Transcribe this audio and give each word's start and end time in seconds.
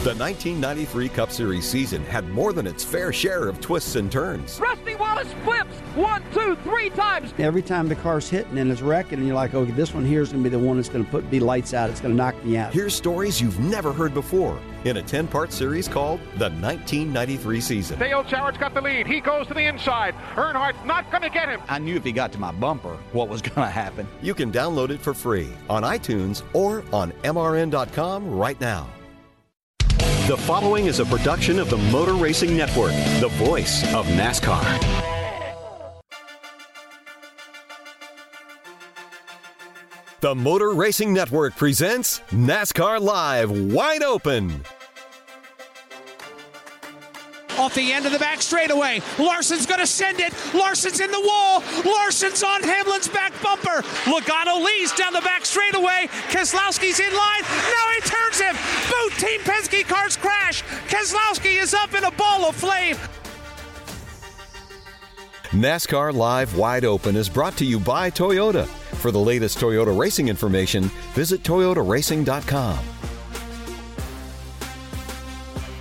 The 0.00 0.14
1993 0.14 1.10
Cup 1.10 1.30
Series 1.30 1.68
season 1.68 2.02
had 2.06 2.26
more 2.30 2.54
than 2.54 2.66
its 2.66 2.82
fair 2.82 3.12
share 3.12 3.50
of 3.50 3.60
twists 3.60 3.96
and 3.96 4.10
turns. 4.10 4.58
Rusty 4.58 4.94
Wallace 4.94 5.30
flips 5.44 5.76
one, 5.94 6.22
two, 6.32 6.56
three 6.64 6.88
times. 6.88 7.34
Every 7.36 7.60
time 7.60 7.86
the 7.86 7.96
car's 7.96 8.26
hitting 8.26 8.56
and 8.56 8.72
it's 8.72 8.80
wrecking, 8.80 9.18
and 9.18 9.26
you're 9.26 9.36
like, 9.36 9.52
okay, 9.52 9.72
this 9.72 9.92
one 9.92 10.06
here 10.06 10.22
is 10.22 10.30
going 10.32 10.42
to 10.42 10.48
be 10.48 10.56
the 10.56 10.58
one 10.58 10.78
that's 10.78 10.88
going 10.88 11.04
to 11.04 11.10
put 11.10 11.30
be 11.30 11.38
lights 11.38 11.74
out. 11.74 11.90
It's 11.90 12.00
going 12.00 12.14
to 12.14 12.16
knock 12.16 12.42
me 12.42 12.56
out. 12.56 12.72
Here's 12.72 12.94
stories 12.94 13.42
you've 13.42 13.60
never 13.60 13.92
heard 13.92 14.14
before 14.14 14.58
in 14.84 14.96
a 14.96 15.02
10 15.02 15.28
part 15.28 15.52
series 15.52 15.86
called 15.86 16.20
The 16.38 16.48
1993 16.48 17.60
Season. 17.60 17.98
Dale 17.98 18.24
Jarrett's 18.24 18.56
got 18.56 18.72
the 18.72 18.80
lead. 18.80 19.06
He 19.06 19.20
goes 19.20 19.48
to 19.48 19.52
the 19.52 19.66
inside. 19.66 20.14
Earnhardt's 20.34 20.82
not 20.86 21.10
going 21.10 21.24
to 21.24 21.28
get 21.28 21.50
him. 21.50 21.60
I 21.68 21.78
knew 21.78 21.96
if 21.96 22.04
he 22.04 22.12
got 22.12 22.32
to 22.32 22.38
my 22.38 22.52
bumper, 22.52 22.96
what 23.12 23.28
was 23.28 23.42
going 23.42 23.66
to 23.66 23.70
happen. 23.70 24.08
You 24.22 24.32
can 24.32 24.50
download 24.50 24.88
it 24.88 25.00
for 25.02 25.12
free 25.12 25.50
on 25.68 25.82
iTunes 25.82 26.42
or 26.54 26.84
on 26.90 27.12
MRN.com 27.22 28.30
right 28.30 28.58
now. 28.62 28.88
The 30.30 30.36
following 30.36 30.86
is 30.86 31.00
a 31.00 31.04
production 31.06 31.58
of 31.58 31.70
the 31.70 31.76
Motor 31.76 32.14
Racing 32.14 32.56
Network, 32.56 32.92
the 33.18 33.26
voice 33.32 33.82
of 33.92 34.06
NASCAR. 34.06 34.62
The 40.20 40.32
Motor 40.32 40.70
Racing 40.70 41.12
Network 41.12 41.56
presents 41.56 42.20
NASCAR 42.30 43.00
Live 43.00 43.50
Wide 43.50 44.04
Open. 44.04 44.64
Off 47.60 47.74
the 47.74 47.92
end 47.92 48.06
of 48.06 48.12
the 48.12 48.18
back 48.18 48.40
straightaway. 48.40 49.02
Larson's 49.18 49.66
going 49.66 49.80
to 49.80 49.86
send 49.86 50.18
it. 50.18 50.32
Larson's 50.54 50.98
in 50.98 51.10
the 51.10 51.20
wall. 51.20 51.62
Larson's 51.84 52.42
on 52.42 52.62
Hamlin's 52.62 53.06
back 53.06 53.34
bumper. 53.42 53.82
Logano 54.08 54.64
leads 54.64 54.94
down 54.94 55.12
the 55.12 55.20
back 55.20 55.44
straightaway. 55.44 56.08
Keselowski's 56.30 57.00
in 57.00 57.12
line. 57.12 57.42
Now 57.42 57.86
he 57.94 58.00
turns 58.00 58.40
him. 58.40 58.56
Both 58.88 59.18
Team 59.18 59.40
Penske 59.42 59.86
cars 59.86 60.16
crash. 60.16 60.62
Keselowski 60.88 61.60
is 61.60 61.74
up 61.74 61.92
in 61.92 62.04
a 62.04 62.10
ball 62.12 62.48
of 62.48 62.56
flame. 62.56 62.96
NASCAR 65.50 66.14
Live 66.14 66.56
Wide 66.56 66.86
Open 66.86 67.14
is 67.14 67.28
brought 67.28 67.58
to 67.58 67.66
you 67.66 67.78
by 67.78 68.10
Toyota. 68.10 68.66
For 68.66 69.10
the 69.10 69.20
latest 69.20 69.58
Toyota 69.58 69.94
racing 69.96 70.28
information, 70.28 70.84
visit 71.12 71.42
toyotaracing.com. 71.42 72.99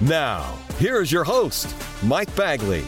Now, 0.02 0.58
here 0.78 1.02
is 1.02 1.12
your 1.12 1.26
host, 1.26 1.76
Mike 2.04 2.34
Bagley. 2.34 2.86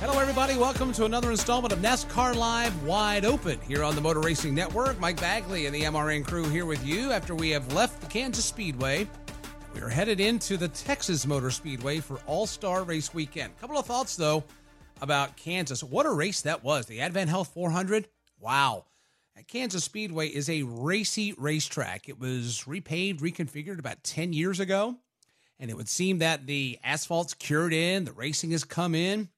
Hello, 0.00 0.18
everybody. 0.18 0.56
Welcome 0.56 0.92
to 0.94 1.04
another 1.04 1.30
installment 1.30 1.72
of 1.72 1.78
NASCAR 1.78 2.34
Live 2.34 2.82
Wide 2.82 3.24
Open 3.24 3.60
here 3.68 3.84
on 3.84 3.94
the 3.94 4.00
Motor 4.00 4.18
Racing 4.18 4.52
Network. 4.52 4.98
Mike 4.98 5.20
Bagley 5.20 5.66
and 5.66 5.74
the 5.74 5.82
MRN 5.82 6.26
crew 6.26 6.48
here 6.48 6.66
with 6.66 6.84
you 6.84 7.12
after 7.12 7.36
we 7.36 7.50
have 7.50 7.72
left 7.72 8.00
the 8.00 8.08
Kansas 8.08 8.44
Speedway. 8.44 9.08
We 9.76 9.80
are 9.80 9.88
headed 9.88 10.18
into 10.18 10.56
the 10.56 10.66
Texas 10.66 11.24
Motor 11.24 11.52
Speedway 11.52 12.00
for 12.00 12.18
All 12.26 12.48
Star 12.48 12.82
Race 12.82 13.14
Weekend. 13.14 13.52
A 13.56 13.60
couple 13.60 13.78
of 13.78 13.86
thoughts, 13.86 14.16
though, 14.16 14.42
about 15.02 15.36
Kansas. 15.36 15.84
What 15.84 16.04
a 16.04 16.10
race 16.10 16.40
that 16.40 16.64
was. 16.64 16.86
The 16.86 17.00
Advent 17.00 17.30
Health 17.30 17.54
400. 17.54 18.08
Wow. 18.40 18.86
Kansas 19.42 19.84
Speedway 19.84 20.28
is 20.28 20.48
a 20.48 20.62
racy 20.62 21.34
racetrack. 21.36 22.08
It 22.08 22.20
was 22.20 22.64
repaved, 22.66 23.20
reconfigured 23.20 23.78
about 23.78 24.04
10 24.04 24.32
years 24.32 24.60
ago. 24.60 24.96
And 25.58 25.70
it 25.70 25.76
would 25.76 25.88
seem 25.88 26.18
that 26.18 26.46
the 26.46 26.78
asphalt's 26.84 27.34
cured 27.34 27.72
in, 27.72 28.04
the 28.04 28.12
racing 28.12 28.52
has 28.52 28.64
come 28.64 28.94
in. 28.94 29.28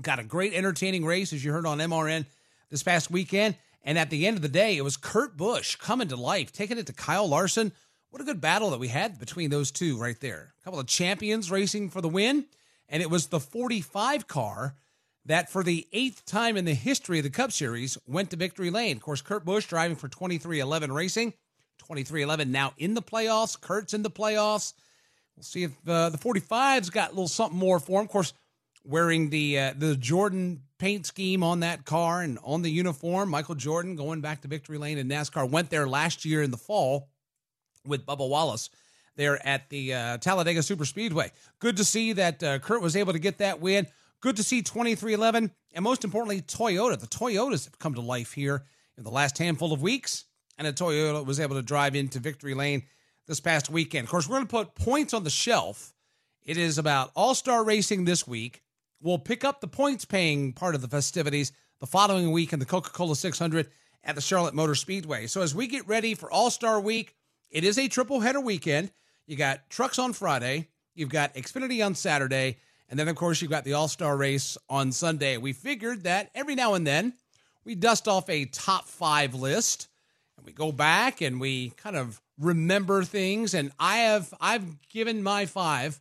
Got 0.00 0.18
a 0.18 0.24
great 0.24 0.52
entertaining 0.54 1.04
race, 1.04 1.32
as 1.32 1.44
you 1.44 1.52
heard 1.52 1.66
on 1.66 1.78
MRN 1.78 2.26
this 2.70 2.82
past 2.82 3.10
weekend. 3.10 3.56
And 3.82 3.98
at 3.98 4.10
the 4.10 4.26
end 4.26 4.36
of 4.36 4.42
the 4.42 4.48
day, 4.48 4.76
it 4.76 4.82
was 4.84 4.96
Kurt 4.96 5.36
Busch 5.36 5.76
coming 5.76 6.08
to 6.08 6.16
life, 6.16 6.52
taking 6.52 6.78
it 6.78 6.86
to 6.86 6.92
Kyle 6.92 7.28
Larson. 7.28 7.72
What 8.10 8.22
a 8.22 8.24
good 8.24 8.40
battle 8.40 8.70
that 8.70 8.80
we 8.80 8.88
had 8.88 9.18
between 9.18 9.50
those 9.50 9.70
two 9.70 9.98
right 9.98 10.18
there. 10.20 10.54
A 10.60 10.64
couple 10.64 10.80
of 10.80 10.86
champions 10.86 11.50
racing 11.50 11.90
for 11.90 12.00
the 12.00 12.08
win. 12.08 12.46
And 12.88 13.02
it 13.02 13.10
was 13.10 13.28
the 13.28 13.40
45 13.40 14.26
car 14.26 14.76
that, 15.26 15.50
for 15.50 15.62
the 15.62 15.86
eighth 15.92 16.24
time 16.26 16.56
in 16.56 16.64
the 16.64 16.74
history 16.74 17.18
of 17.18 17.24
the 17.24 17.30
Cup 17.30 17.52
Series, 17.52 17.96
went 18.06 18.30
to 18.30 18.36
victory 18.36 18.70
lane. 18.70 18.96
Of 18.96 19.02
course, 19.02 19.22
Kurt 19.22 19.44
Busch 19.44 19.66
driving 19.66 19.96
for 19.96 20.08
2311 20.08 20.92
Racing. 20.92 21.32
2311 21.78 22.50
now 22.50 22.72
in 22.78 22.94
the 22.94 23.02
playoffs. 23.02 23.60
Kurt's 23.60 23.94
in 23.94 24.02
the 24.02 24.10
playoffs. 24.10 24.74
We'll 25.36 25.44
see 25.44 25.64
if 25.64 25.72
uh, 25.86 26.10
the 26.10 26.18
45's 26.18 26.90
got 26.90 27.08
a 27.08 27.12
little 27.12 27.28
something 27.28 27.58
more 27.58 27.80
for 27.80 28.00
him. 28.00 28.06
Of 28.06 28.10
course, 28.10 28.32
wearing 28.84 29.30
the 29.30 29.58
uh, 29.58 29.74
the 29.76 29.96
Jordan 29.96 30.62
paint 30.78 31.06
scheme 31.06 31.42
on 31.42 31.60
that 31.60 31.84
car 31.84 32.22
and 32.22 32.38
on 32.44 32.62
the 32.62 32.70
uniform. 32.70 33.30
Michael 33.30 33.54
Jordan 33.54 33.96
going 33.96 34.20
back 34.20 34.42
to 34.42 34.48
victory 34.48 34.78
lane 34.78 34.98
in 34.98 35.08
NASCAR 35.08 35.48
went 35.50 35.70
there 35.70 35.88
last 35.88 36.24
year 36.24 36.42
in 36.42 36.50
the 36.50 36.56
fall 36.56 37.08
with 37.86 38.06
Bubba 38.06 38.28
Wallace 38.28 38.70
there 39.16 39.44
at 39.46 39.68
the 39.70 39.94
uh, 39.94 40.18
Talladega 40.18 40.62
Super 40.62 40.84
Speedway. 40.84 41.30
Good 41.58 41.76
to 41.76 41.84
see 41.84 42.12
that 42.14 42.42
uh, 42.42 42.58
Kurt 42.58 42.82
was 42.82 42.96
able 42.96 43.12
to 43.12 43.18
get 43.18 43.38
that 43.38 43.60
win. 43.60 43.86
Good 44.24 44.36
to 44.36 44.42
see 44.42 44.62
2311 44.62 45.50
and 45.74 45.84
most 45.84 46.02
importantly 46.02 46.40
Toyota. 46.40 46.98
The 46.98 47.06
Toyotas 47.06 47.66
have 47.66 47.78
come 47.78 47.92
to 47.92 48.00
life 48.00 48.32
here 48.32 48.64
in 48.96 49.04
the 49.04 49.10
last 49.10 49.36
handful 49.36 49.70
of 49.74 49.82
weeks 49.82 50.24
and 50.56 50.66
a 50.66 50.72
Toyota 50.72 51.26
was 51.26 51.38
able 51.38 51.56
to 51.56 51.62
drive 51.62 51.94
into 51.94 52.20
victory 52.20 52.54
lane 52.54 52.84
this 53.26 53.40
past 53.40 53.68
weekend. 53.68 54.04
Of 54.04 54.10
course, 54.10 54.26
we're 54.26 54.36
going 54.36 54.46
to 54.46 54.50
put 54.50 54.74
points 54.76 55.12
on 55.12 55.24
the 55.24 55.30
shelf. 55.30 55.92
It 56.42 56.56
is 56.56 56.78
about 56.78 57.10
All-Star 57.14 57.62
Racing 57.64 58.06
this 58.06 58.26
week. 58.26 58.62
We'll 58.98 59.18
pick 59.18 59.44
up 59.44 59.60
the 59.60 59.68
points 59.68 60.06
paying 60.06 60.54
part 60.54 60.74
of 60.74 60.80
the 60.80 60.88
festivities 60.88 61.52
the 61.80 61.86
following 61.86 62.32
week 62.32 62.54
in 62.54 62.60
the 62.60 62.64
Coca 62.64 62.92
Cola 62.92 63.16
600 63.16 63.68
at 64.04 64.14
the 64.14 64.22
Charlotte 64.22 64.54
Motor 64.54 64.74
Speedway. 64.74 65.26
So, 65.26 65.42
as 65.42 65.54
we 65.54 65.66
get 65.66 65.86
ready 65.86 66.14
for 66.14 66.30
All 66.30 66.48
Star 66.48 66.80
Week, 66.80 67.14
it 67.50 67.62
is 67.62 67.78
a 67.78 67.88
triple 67.88 68.20
header 68.20 68.40
weekend. 68.40 68.90
You 69.26 69.36
got 69.36 69.68
trucks 69.68 69.98
on 69.98 70.14
Friday, 70.14 70.68
you've 70.94 71.10
got 71.10 71.34
Xfinity 71.34 71.84
on 71.84 71.94
Saturday, 71.94 72.56
and 72.88 72.98
then, 72.98 73.08
of 73.08 73.16
course, 73.16 73.40
you've 73.40 73.50
got 73.50 73.64
the 73.64 73.74
All 73.74 73.88
Star 73.88 74.16
race 74.16 74.56
on 74.68 74.92
Sunday. 74.92 75.36
We 75.36 75.52
figured 75.52 76.04
that 76.04 76.30
every 76.34 76.54
now 76.54 76.74
and 76.74 76.86
then 76.86 77.14
we 77.64 77.74
dust 77.74 78.08
off 78.08 78.28
a 78.28 78.44
top 78.44 78.86
five 78.86 79.34
list 79.34 79.88
and 80.36 80.46
we 80.46 80.52
go 80.52 80.70
back 80.72 81.20
and 81.20 81.40
we 81.40 81.70
kind 81.70 81.96
of 81.96 82.20
remember 82.38 83.04
things. 83.04 83.54
And 83.54 83.72
I 83.78 83.98
have 83.98 84.32
I've 84.40 84.88
given 84.88 85.22
my 85.22 85.46
five 85.46 86.00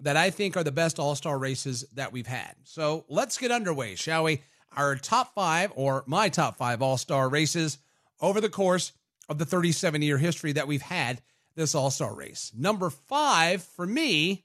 that 0.00 0.16
I 0.16 0.30
think 0.30 0.56
are 0.56 0.64
the 0.64 0.72
best 0.72 0.98
All 0.98 1.14
Star 1.14 1.38
races 1.38 1.84
that 1.94 2.12
we've 2.12 2.26
had. 2.26 2.54
So 2.64 3.04
let's 3.08 3.38
get 3.38 3.50
underway, 3.50 3.94
shall 3.94 4.24
we? 4.24 4.42
our 4.76 4.96
top 4.96 5.34
five 5.34 5.72
or 5.74 6.04
my 6.06 6.28
top 6.28 6.56
five 6.56 6.82
All 6.82 6.96
Star 6.96 7.28
races 7.28 7.78
over 8.20 8.40
the 8.40 8.48
course 8.48 8.92
of 9.28 9.38
the 9.38 9.44
37 9.44 10.02
year 10.02 10.18
history 10.18 10.52
that 10.52 10.68
we've 10.68 10.82
had 10.82 11.20
this 11.54 11.74
All 11.74 11.90
Star 11.90 12.14
race. 12.14 12.52
Number 12.56 12.90
five 12.90 13.62
for 13.62 13.86
me 13.86 14.44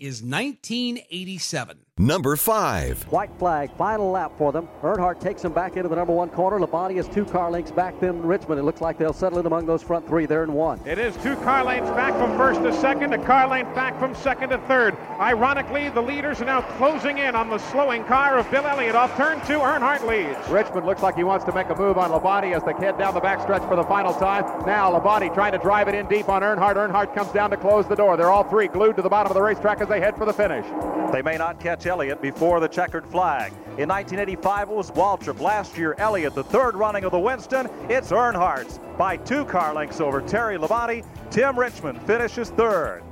is 0.00 0.22
1987. 0.22 1.78
Number 2.00 2.36
five. 2.36 3.02
White 3.10 3.30
flag, 3.40 3.72
final 3.72 4.12
lap 4.12 4.30
for 4.38 4.52
them. 4.52 4.68
Earnhardt 4.82 5.20
takes 5.20 5.42
them 5.42 5.52
back 5.52 5.76
into 5.76 5.88
the 5.88 5.96
number 5.96 6.12
one 6.12 6.28
corner. 6.28 6.64
Labonte 6.64 6.96
is 6.96 7.08
two 7.08 7.24
car 7.24 7.50
lengths 7.50 7.72
back 7.72 7.98
then 7.98 8.22
Richmond. 8.22 8.60
It 8.60 8.62
looks 8.62 8.80
like 8.80 8.98
they'll 8.98 9.12
settle 9.12 9.40
in 9.40 9.46
among 9.46 9.66
those 9.66 9.82
front 9.82 10.06
three 10.06 10.24
there 10.24 10.44
in 10.44 10.52
one. 10.52 10.80
It 10.86 11.00
is 11.00 11.16
two 11.16 11.34
car 11.36 11.64
lengths 11.64 11.90
back 11.90 12.12
from 12.14 12.36
first 12.36 12.62
to 12.62 12.72
second, 12.72 13.12
a 13.14 13.24
car 13.24 13.48
lane 13.48 13.64
back 13.74 13.98
from 13.98 14.14
second 14.14 14.50
to 14.50 14.58
third. 14.68 14.96
Ironically, 15.18 15.88
the 15.88 16.00
leaders 16.00 16.40
are 16.40 16.44
now 16.44 16.60
closing 16.60 17.18
in 17.18 17.34
on 17.34 17.50
the 17.50 17.58
slowing 17.58 18.04
car 18.04 18.38
of 18.38 18.48
Bill 18.48 18.64
Elliott. 18.64 18.94
Off 18.94 19.16
turn 19.16 19.40
two, 19.40 19.58
Earnhardt 19.58 20.06
leads. 20.06 20.48
Richmond 20.48 20.86
looks 20.86 21.02
like 21.02 21.16
he 21.16 21.24
wants 21.24 21.44
to 21.46 21.52
make 21.52 21.68
a 21.68 21.74
move 21.74 21.98
on 21.98 22.12
Labonte 22.12 22.54
as 22.54 22.62
they 22.62 22.74
head 22.74 22.96
down 22.96 23.12
the 23.12 23.20
backstretch 23.20 23.66
for 23.68 23.74
the 23.74 23.82
final 23.82 24.14
time. 24.14 24.44
Now 24.64 24.96
Labonte 24.96 25.34
trying 25.34 25.50
to 25.50 25.58
drive 25.58 25.88
it 25.88 25.96
in 25.96 26.06
deep 26.06 26.28
on 26.28 26.42
Earnhardt. 26.42 26.76
Earnhardt 26.76 27.12
comes 27.12 27.32
down 27.32 27.50
to 27.50 27.56
close 27.56 27.88
the 27.88 27.96
door. 27.96 28.16
They're 28.16 28.30
all 28.30 28.44
three 28.44 28.68
glued 28.68 28.94
to 28.94 29.02
the 29.02 29.08
bottom 29.08 29.32
of 29.32 29.34
the 29.34 29.42
racetrack 29.42 29.80
as 29.80 29.88
they 29.88 29.98
head 29.98 30.16
for 30.16 30.26
the 30.26 30.32
finish. 30.32 30.64
They 31.12 31.22
may 31.22 31.36
not 31.38 31.58
catch 31.58 31.87
Elliott 31.88 32.22
before 32.22 32.60
the 32.60 32.68
checkered 32.68 33.06
flag. 33.06 33.52
In 33.78 33.88
1985, 33.88 34.68
it 34.70 34.74
was 34.74 34.90
Waltrip. 34.92 35.40
Last 35.40 35.76
year, 35.76 35.94
Elliott, 35.98 36.34
the 36.34 36.44
third 36.44 36.74
running 36.76 37.04
of 37.04 37.12
the 37.12 37.18
Winston. 37.18 37.68
It's 37.88 38.12
Earnhardt's 38.12 38.78
by 38.96 39.16
two 39.16 39.44
car 39.46 39.74
lengths 39.74 40.00
over 40.00 40.20
Terry 40.20 40.58
Labonte. 40.58 41.04
Tim 41.30 41.58
Richmond 41.58 42.00
finishes 42.02 42.50
third. 42.50 43.02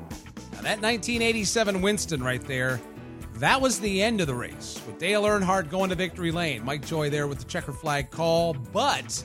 Now 0.52 0.62
that 0.62 0.81
1987 0.81 1.82
Winston 1.82 2.23
right 2.23 2.43
there, 2.43 2.81
that 3.34 3.61
was 3.61 3.81
the 3.81 4.02
end 4.02 4.20
of 4.20 4.26
the 4.26 4.34
race 4.34 4.81
with 4.87 4.99
Dale 4.99 5.25
Earnhardt 5.25 5.69
going 5.69 5.90
to 5.90 5.96
victory 5.96 6.31
lane. 6.31 6.64
Mike 6.64 6.87
Joy 6.87 7.11
there 7.11 7.26
with 7.26 7.38
the 7.38 7.44
checkered 7.44 7.75
flag 7.75 8.11
call, 8.11 8.55
but 8.55 9.25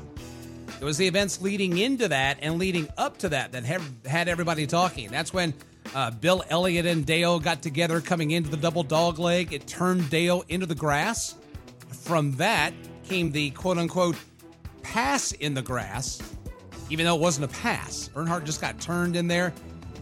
it 0.80 0.83
was 0.83 0.98
the 0.98 1.07
events 1.07 1.42
leading 1.42 1.77
into 1.77 2.07
that 2.09 2.38
and 2.42 2.57
leading 2.57 2.89
up 2.98 3.18
to 3.19 3.30
that 3.30 3.51
that 3.53 3.63
had 3.63 4.27
everybody 4.27 4.68
talking. 4.68 5.09
That's 5.09 5.33
when 5.33 5.53
uh, 5.93 6.11
Bill 6.11 6.43
Elliott 6.49 6.85
and 6.85 7.05
Dale 7.05 7.39
got 7.39 7.61
together 7.61 8.01
coming 8.01 8.31
into 8.31 8.49
the 8.49 8.57
double 8.57 8.83
dog 8.83 9.19
leg. 9.19 9.53
It 9.53 9.67
turned 9.67 10.09
Dale 10.09 10.43
into 10.47 10.65
the 10.65 10.75
grass. 10.75 11.35
From 11.89 12.31
that 12.33 12.73
came 13.03 13.31
the 13.31 13.51
quote 13.51 13.77
unquote 13.77 14.15
pass 14.81 15.31
in 15.33 15.53
the 15.53 15.61
grass, 15.61 16.21
even 16.89 17.05
though 17.05 17.15
it 17.15 17.21
wasn't 17.21 17.45
a 17.45 17.59
pass. 17.59 18.09
Earnhardt 18.15 18.45
just 18.45 18.61
got 18.61 18.79
turned 18.79 19.15
in 19.15 19.27
there. 19.27 19.53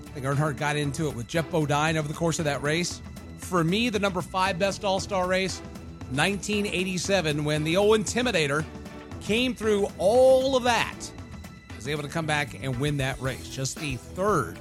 I 0.06 0.10
think 0.12 0.26
Earnhardt 0.26 0.58
got 0.58 0.76
into 0.76 1.08
it 1.08 1.16
with 1.16 1.28
Geoff 1.28 1.50
Bodine 1.50 1.98
over 1.98 2.08
the 2.08 2.14
course 2.14 2.40
of 2.40 2.46
that 2.46 2.62
race. 2.62 3.02
For 3.38 3.64
me, 3.64 3.90
the 3.90 4.00
number 4.00 4.22
five 4.22 4.60
best 4.60 4.84
All 4.84 5.00
Star 5.00 5.28
race, 5.28 5.60
1987, 6.12 7.44
when 7.44 7.64
the 7.64 7.78
old 7.78 8.00
Intimidator 8.00 8.64
came 9.22 9.56
through 9.56 9.88
all 9.98 10.56
of 10.56 10.64
that, 10.64 11.12
was 11.76 11.88
able 11.88 12.04
to 12.04 12.10
come 12.10 12.26
back 12.26 12.62
and 12.62 12.80
win 12.80 12.98
that 12.98 13.20
race. 13.22 13.50
Just 13.50 13.80
the 13.80 13.96
third 13.96 14.60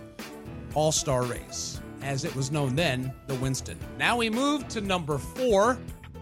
all 0.79 0.93
Star 0.93 1.25
race, 1.25 1.81
as 2.03 2.25
it 2.25 2.33
was 2.37 2.53
known 2.53 2.77
then, 2.77 3.13
the 3.27 3.35
Winston. 3.35 3.77
Now 3.99 4.17
we 4.17 4.31
move 4.31 4.69
to 4.69 4.81
number 4.81 5.19
four, 5.19 5.77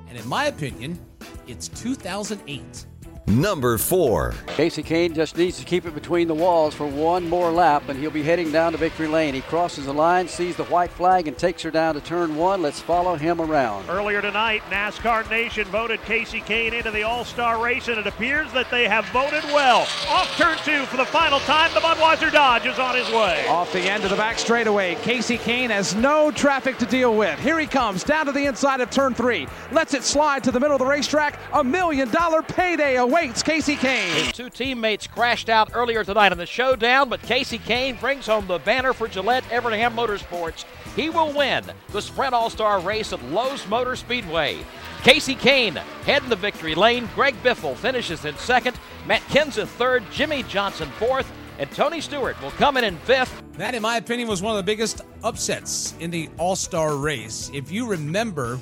and 0.08 0.16
in 0.16 0.26
my 0.26 0.46
opinion, 0.46 0.98
it's 1.46 1.68
2008. 1.68 2.86
Number 3.28 3.76
four. 3.76 4.34
Kasey 4.46 4.84
Kahne 4.84 5.12
just 5.12 5.36
needs 5.36 5.58
to 5.58 5.64
keep 5.64 5.84
it 5.84 5.94
between 5.94 6.28
the 6.28 6.34
walls 6.34 6.74
for 6.74 6.86
one 6.86 7.28
more 7.28 7.50
lap, 7.50 7.88
and 7.88 7.98
he'll 7.98 8.12
be 8.12 8.22
heading 8.22 8.52
down 8.52 8.70
to 8.70 8.78
victory 8.78 9.08
lane. 9.08 9.34
He 9.34 9.40
crosses 9.40 9.86
the 9.86 9.92
line, 9.92 10.28
sees 10.28 10.54
the 10.54 10.64
white 10.64 10.92
flag, 10.92 11.26
and 11.26 11.36
takes 11.36 11.60
her 11.62 11.72
down 11.72 11.94
to 11.94 12.00
turn 12.00 12.36
one. 12.36 12.62
Let's 12.62 12.80
follow 12.80 13.16
him 13.16 13.40
around. 13.40 13.90
Earlier 13.90 14.22
tonight, 14.22 14.62
NASCAR 14.70 15.28
Nation 15.28 15.64
voted 15.66 16.00
Kasey 16.02 16.40
Kahne 16.40 16.72
into 16.72 16.92
the 16.92 17.02
All 17.02 17.24
Star 17.24 17.60
race, 17.60 17.88
and 17.88 17.98
it 17.98 18.06
appears 18.06 18.52
that 18.52 18.70
they 18.70 18.86
have 18.88 19.04
voted 19.06 19.42
well. 19.46 19.88
Off 20.08 20.32
turn 20.38 20.56
two 20.58 20.84
for 20.86 20.96
the 20.96 21.04
final 21.04 21.40
time, 21.40 21.74
the 21.74 21.80
Budweiser 21.80 22.30
Dodge 22.30 22.66
is 22.66 22.78
on 22.78 22.94
his 22.94 23.10
way. 23.10 23.44
Off 23.48 23.72
the 23.72 23.80
end 23.80 24.04
of 24.04 24.10
the 24.10 24.16
back 24.16 24.38
straightaway, 24.38 24.94
Kasey 24.96 25.38
Kahne 25.38 25.70
has 25.70 25.96
no 25.96 26.30
traffic 26.30 26.78
to 26.78 26.86
deal 26.86 27.16
with. 27.16 27.36
Here 27.40 27.58
he 27.58 27.66
comes 27.66 28.04
down 28.04 28.26
to 28.26 28.32
the 28.32 28.46
inside 28.46 28.80
of 28.80 28.90
turn 28.90 29.14
three, 29.14 29.48
lets 29.72 29.94
it 29.94 30.04
slide 30.04 30.44
to 30.44 30.52
the 30.52 30.60
middle 30.60 30.76
of 30.76 30.80
the 30.80 30.86
racetrack. 30.86 31.40
A 31.52 31.64
million 31.64 32.08
dollar 32.10 32.40
payday 32.40 32.94
awaits 32.96 33.15
awaits 33.16 33.42
Kasey 33.42 33.76
Kahne. 33.76 34.24
His 34.24 34.32
two 34.32 34.50
teammates 34.50 35.06
crashed 35.06 35.48
out 35.48 35.70
earlier 35.72 36.04
tonight 36.04 36.32
in 36.32 36.38
the 36.38 36.44
showdown, 36.44 37.08
but 37.08 37.22
Kasey 37.22 37.58
Kahne 37.58 37.98
brings 37.98 38.26
home 38.26 38.46
the 38.46 38.58
banner 38.58 38.92
for 38.92 39.08
Gillette 39.08 39.44
Evernham 39.44 39.94
Motorsports. 39.94 40.64
He 40.94 41.08
will 41.08 41.32
win 41.32 41.64
the 41.92 42.02
Sprint 42.02 42.34
All 42.34 42.50
Star 42.50 42.78
race 42.78 43.14
at 43.14 43.24
Lowe's 43.24 43.66
Motor 43.68 43.96
Speedway. 43.96 44.58
Kasey 44.98 45.34
Kahne 45.34 45.76
heading 46.04 46.28
the 46.28 46.36
victory 46.36 46.74
lane. 46.74 47.08
Greg 47.14 47.34
Biffle 47.42 47.74
finishes 47.76 48.26
in 48.26 48.36
second. 48.36 48.78
Matt 49.06 49.22
Kenseth 49.22 49.68
third. 49.68 50.02
Jimmie 50.10 50.42
Johnson 50.42 50.90
fourth. 50.98 51.30
And 51.58 51.70
Tony 51.70 52.02
Stewart 52.02 52.40
will 52.42 52.50
come 52.52 52.76
in 52.76 52.84
in 52.84 52.98
fifth. 52.98 53.42
That, 53.54 53.74
in 53.74 53.80
my 53.80 53.96
opinion, 53.96 54.28
was 54.28 54.42
one 54.42 54.52
of 54.52 54.58
the 54.58 54.70
biggest 54.70 55.00
upsets 55.24 55.94
in 56.00 56.10
the 56.10 56.28
All 56.36 56.54
Star 56.54 56.96
race. 56.96 57.50
If 57.54 57.72
you 57.72 57.86
remember, 57.86 58.60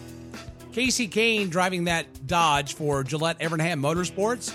Kasey 0.75 1.09
Kahne 1.09 1.49
driving 1.49 1.85
that 1.85 2.27
Dodge 2.27 2.75
for 2.75 3.05
Gillette 3.05 3.39
Evernham 3.39 3.79
Motorsports, 3.81 4.53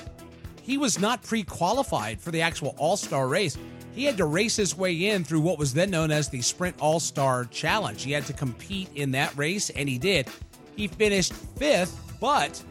he 0.62 0.78
was 0.78 1.00
not 1.00 1.24
pre 1.24 1.44
qualified 1.44 2.20
for 2.20 2.32
the 2.32 2.42
actual 2.42 2.76
All 2.78 2.98
Star 2.98 3.30
race. 3.30 3.58
He 3.96 4.04
had 4.04 4.18
to 4.18 4.26
race 4.26 4.58
his 4.58 4.78
way 4.78 5.08
in 5.12 5.24
through 5.24 5.40
what 5.40 5.58
was 5.58 5.74
then 5.74 5.90
known 5.90 6.12
as 6.12 6.28
the 6.28 6.42
Sprint 6.42 6.76
All 6.82 7.00
Star 7.00 7.46
Challenge. 7.46 8.04
He 8.04 8.12
had 8.12 8.26
to 8.26 8.34
compete 8.34 8.90
in 8.96 9.12
that 9.12 9.34
race, 9.38 9.70
and 9.70 9.88
he 9.88 9.98
did. 9.98 10.28
He 10.76 10.90
finished 10.90 11.32
fifth, 11.32 11.98
but 12.20 12.62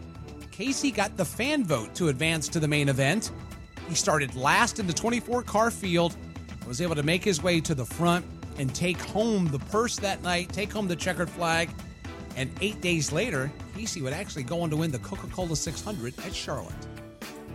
Kasey 0.51 0.95
got 0.95 1.17
the 1.17 1.25
fan 1.25 1.65
vote 1.65 1.95
to 1.95 2.09
advance 2.09 2.49
to 2.49 2.61
the 2.61 2.69
main 2.69 2.91
event. 2.91 3.33
He 3.89 3.95
started 3.95 4.35
last 4.37 4.79
in 4.79 4.87
the 4.87 4.93
24 4.93 5.43
car 5.45 5.71
field, 5.71 6.19
was 6.67 6.83
able 6.83 6.97
to 6.97 7.03
make 7.03 7.25
his 7.25 7.43
way 7.43 7.63
to 7.63 7.75
the 7.75 7.87
front 7.87 8.27
and 8.59 8.75
take 8.75 9.01
home 9.01 9.47
the 9.47 9.59
purse 9.59 9.97
that 9.97 10.23
night, 10.23 10.53
take 10.53 10.71
home 10.71 10.87
the 10.87 10.97
checkered 10.97 11.31
flag, 11.31 11.71
and 12.39 12.51
eight 12.61 12.81
days 12.81 13.11
later, 13.11 13.51
Kasey 13.77 14.01
would 14.01 14.13
actually 14.13 14.45
go 14.45 14.63
on 14.63 14.71
to 14.71 14.77
win 14.77 14.93
the 14.93 15.01
Coca 15.01 15.27
Cola 15.27 15.57
600 15.57 16.15
at 16.25 16.33
Charlotte. 16.33 16.73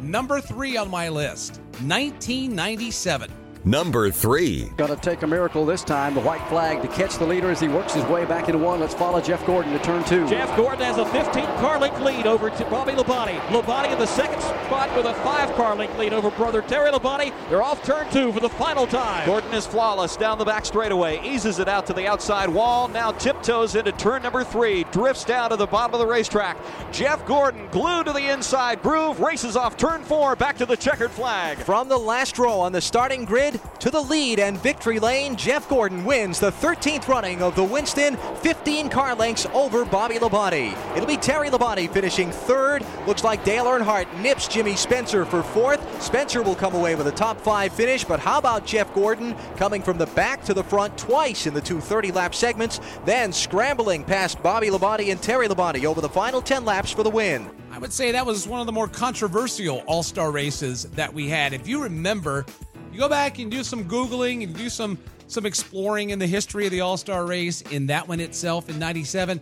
Number 0.01 0.41
three 0.41 0.75
on 0.75 0.91
my 0.91 1.07
list 1.07 1.61
1997. 1.81 3.31
Number 3.65 4.11
three. 4.11 4.65
Going 4.75 4.93
to 4.93 4.97
take 4.97 5.21
a 5.21 5.27
miracle 5.27 5.65
this 5.65 5.85
time. 5.85 6.13
The 6.13 6.19
white 6.19 6.45
flag 6.49 6.81
to 6.81 6.87
catch 6.89 7.17
the 7.17 7.25
leader 7.25 7.49
as 7.49 7.61
he 7.61 7.69
works 7.69 7.93
his 7.93 8.03
way 8.05 8.25
back 8.25 8.49
into 8.49 8.57
one. 8.57 8.81
Let's 8.81 8.93
follow 8.93 9.21
Jeff 9.21 9.45
Gordon 9.45 9.71
to 9.71 9.79
turn 9.79 10.03
two. 10.03 10.27
Jeff 10.27 10.53
Gordon 10.57 10.83
has 10.83 10.97
a 10.97 11.05
15 11.05 11.45
car 11.45 11.79
length 11.79 12.01
lead 12.01 12.27
over 12.27 12.49
to 12.49 12.65
Bobby 12.65 12.91
Labonte. 12.91 13.39
Labonte 13.47 13.93
in 13.93 13.97
the 13.97 14.05
second 14.05 14.41
spot 14.41 14.93
with 14.97 15.05
a 15.05 15.13
five 15.23 15.49
car 15.55 15.77
length 15.77 15.97
lead 15.97 16.11
over 16.11 16.29
brother 16.31 16.61
Terry 16.61 16.91
Labonte. 16.91 17.31
They're 17.47 17.63
off 17.63 17.81
turn 17.85 18.09
two 18.11 18.33
for 18.33 18.41
the 18.41 18.49
final 18.49 18.85
time. 18.85 19.25
Gordon 19.25 19.53
is 19.53 19.65
flawless 19.65 20.17
down 20.17 20.37
the 20.37 20.45
back 20.45 20.65
straightaway, 20.65 21.21
eases 21.23 21.59
it 21.59 21.69
out 21.69 21.85
to 21.87 21.93
the 21.93 22.05
outside 22.05 22.49
wall. 22.49 22.89
Now 22.89 23.13
tiptoes 23.13 23.75
into 23.75 23.93
turn 23.93 24.23
number 24.23 24.43
three, 24.43 24.83
drifts 24.91 25.23
down 25.23 25.51
to 25.51 25.55
the 25.55 25.67
bottom 25.67 25.93
of 25.93 26.01
the 26.01 26.07
racetrack. 26.07 26.57
Jeff 26.91 27.25
Gordon 27.25 27.69
glued 27.71 28.07
to 28.07 28.13
the 28.13 28.29
inside 28.29 28.81
groove, 28.81 29.21
races 29.21 29.55
off 29.55 29.77
turn 29.77 30.03
four, 30.03 30.35
back 30.35 30.57
to 30.57 30.65
the 30.65 30.75
checkered 30.75 31.11
flag. 31.11 31.59
From 31.59 31.87
the 31.87 31.97
last 31.97 32.37
row 32.37 32.59
on 32.59 32.73
the 32.73 32.81
starting 32.81 33.23
grid 33.23 33.52
to 33.79 33.89
the 33.89 34.01
lead 34.01 34.39
and 34.39 34.57
victory 34.57 34.99
lane, 34.99 35.35
Jeff 35.35 35.67
Gordon 35.69 36.05
wins 36.05 36.39
the 36.39 36.51
13th 36.51 37.07
running 37.07 37.41
of 37.41 37.55
the 37.55 37.63
Winston, 37.63 38.17
15 38.41 38.89
car 38.89 39.15
lengths 39.15 39.45
over 39.53 39.85
Bobby 39.85 40.15
Labonte. 40.15 40.75
It'll 40.95 41.07
be 41.07 41.17
Terry 41.17 41.49
Labonte 41.49 41.91
finishing 41.91 42.31
third. 42.31 42.85
Looks 43.07 43.23
like 43.23 43.43
Dale 43.43 43.65
Earnhardt 43.65 44.21
nips 44.21 44.47
Jimmy 44.47 44.75
Spencer 44.75 45.25
for 45.25 45.43
fourth. 45.43 46.01
Spencer 46.01 46.41
will 46.41 46.55
come 46.55 46.75
away 46.75 46.95
with 46.95 47.07
a 47.07 47.11
top 47.11 47.39
five 47.41 47.73
finish, 47.73 48.03
but 48.03 48.19
how 48.19 48.37
about 48.37 48.65
Jeff 48.65 48.93
Gordon 48.93 49.35
coming 49.57 49.81
from 49.81 49.97
the 49.97 50.07
back 50.07 50.43
to 50.45 50.53
the 50.53 50.63
front 50.63 50.97
twice 50.97 51.47
in 51.47 51.53
the 51.53 51.61
two 51.61 51.79
30 51.81 52.11
lap 52.11 52.33
segments, 52.35 52.79
then 53.05 53.33
scrambling 53.33 54.03
past 54.03 54.41
Bobby 54.41 54.67
Labonte 54.67 55.11
and 55.11 55.21
Terry 55.21 55.47
Labonte 55.47 55.85
over 55.85 56.01
the 56.01 56.09
final 56.09 56.41
10 56.41 56.65
laps 56.65 56.91
for 56.91 57.03
the 57.03 57.09
win. 57.09 57.49
I 57.73 57.79
would 57.79 57.91
say 57.91 58.11
that 58.11 58.25
was 58.25 58.47
one 58.47 58.59
of 58.59 58.67
the 58.67 58.71
more 58.71 58.87
controversial 58.87 59.79
All 59.87 60.03
Star 60.03 60.31
races 60.31 60.83
that 60.91 61.11
we 61.11 61.27
had. 61.27 61.53
If 61.53 61.67
you 61.67 61.81
remember, 61.81 62.45
you 62.93 62.99
go 62.99 63.09
back 63.09 63.39
and 63.39 63.49
do 63.49 63.63
some 63.63 63.85
googling 63.85 64.43
and 64.43 64.55
do 64.55 64.69
some 64.69 64.97
some 65.27 65.45
exploring 65.47 66.11
in 66.11 66.19
the 66.19 66.27
history 66.27 66.65
of 66.65 66.71
the 66.71 66.81
All-Star 66.81 67.25
race 67.25 67.61
in 67.61 67.87
that 67.87 68.07
one 68.07 68.19
itself 68.19 68.69
in 68.69 68.77
97. 68.77 69.41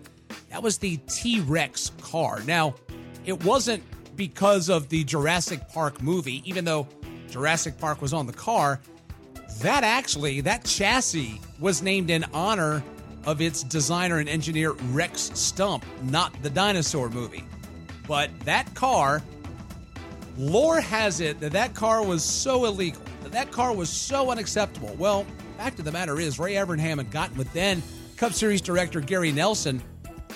That 0.49 0.63
was 0.63 0.77
the 0.77 0.97
T-Rex 1.07 1.91
car. 2.01 2.41
Now, 2.45 2.75
it 3.25 3.43
wasn't 3.43 3.83
because 4.15 4.69
of 4.69 4.87
the 4.87 5.03
Jurassic 5.03 5.67
Park 5.67 6.01
movie, 6.01 6.41
even 6.49 6.63
though 6.63 6.87
Jurassic 7.29 7.77
Park 7.77 8.01
was 8.01 8.13
on 8.13 8.25
the 8.25 8.33
car. 8.33 8.79
That 9.59 9.83
actually, 9.83 10.39
that 10.41 10.63
chassis 10.63 11.41
was 11.59 11.81
named 11.81 12.09
in 12.09 12.23
honor 12.33 12.81
of 13.25 13.41
its 13.41 13.63
designer 13.63 14.19
and 14.19 14.29
engineer 14.29 14.71
Rex 14.91 15.31
Stump, 15.33 15.85
not 16.03 16.41
the 16.41 16.49
dinosaur 16.49 17.09
movie. 17.09 17.43
But 18.07 18.29
that 18.45 18.73
car, 18.75 19.21
lore 20.37 20.79
has 20.79 21.19
it 21.19 21.39
that 21.41 21.51
that 21.51 21.73
car 21.73 22.05
was 22.05 22.23
so 22.23 22.65
illegal 22.65 23.01
that 23.31 23.51
car 23.51 23.73
was 23.73 23.89
so 23.89 24.29
unacceptable. 24.31 24.95
Well, 24.97 25.25
fact 25.57 25.79
of 25.79 25.85
the 25.85 25.91
matter 25.91 26.19
is, 26.19 26.39
Ray 26.39 26.53
Evernham 26.53 26.97
had 26.97 27.11
gotten 27.11 27.37
with 27.37 27.51
then 27.53 27.81
Cup 28.17 28.33
Series 28.33 28.61
director 28.61 28.99
Gary 28.99 29.31
Nelson 29.31 29.81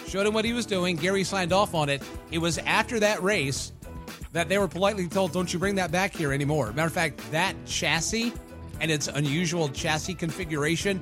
showed 0.08 0.26
him 0.26 0.34
what 0.34 0.46
he 0.46 0.54
was 0.54 0.66
doing. 0.66 0.96
Gary 0.96 1.24
signed 1.24 1.54
off 1.54 1.74
on 1.74 1.90
it. 1.90 2.02
It 2.32 2.38
was 2.38 2.58
after 2.60 3.00
that 3.00 3.22
race 3.24 3.72
that 4.34 4.50
they 4.50 4.58
were 4.58 4.68
politely 4.68 5.08
told, 5.08 5.32
don't 5.32 5.52
you 5.52 5.60
bring 5.60 5.76
that 5.76 5.92
back 5.92 6.14
here 6.14 6.34
anymore. 6.34 6.72
Matter 6.74 6.88
of 6.88 6.94
fact, 6.94 7.32
that 7.32 7.56
chassis 7.66 8.34
and 8.80 8.92
its 8.92 9.08
unusual 9.08 9.70
chassis 9.70 10.14
configuration 10.14 11.02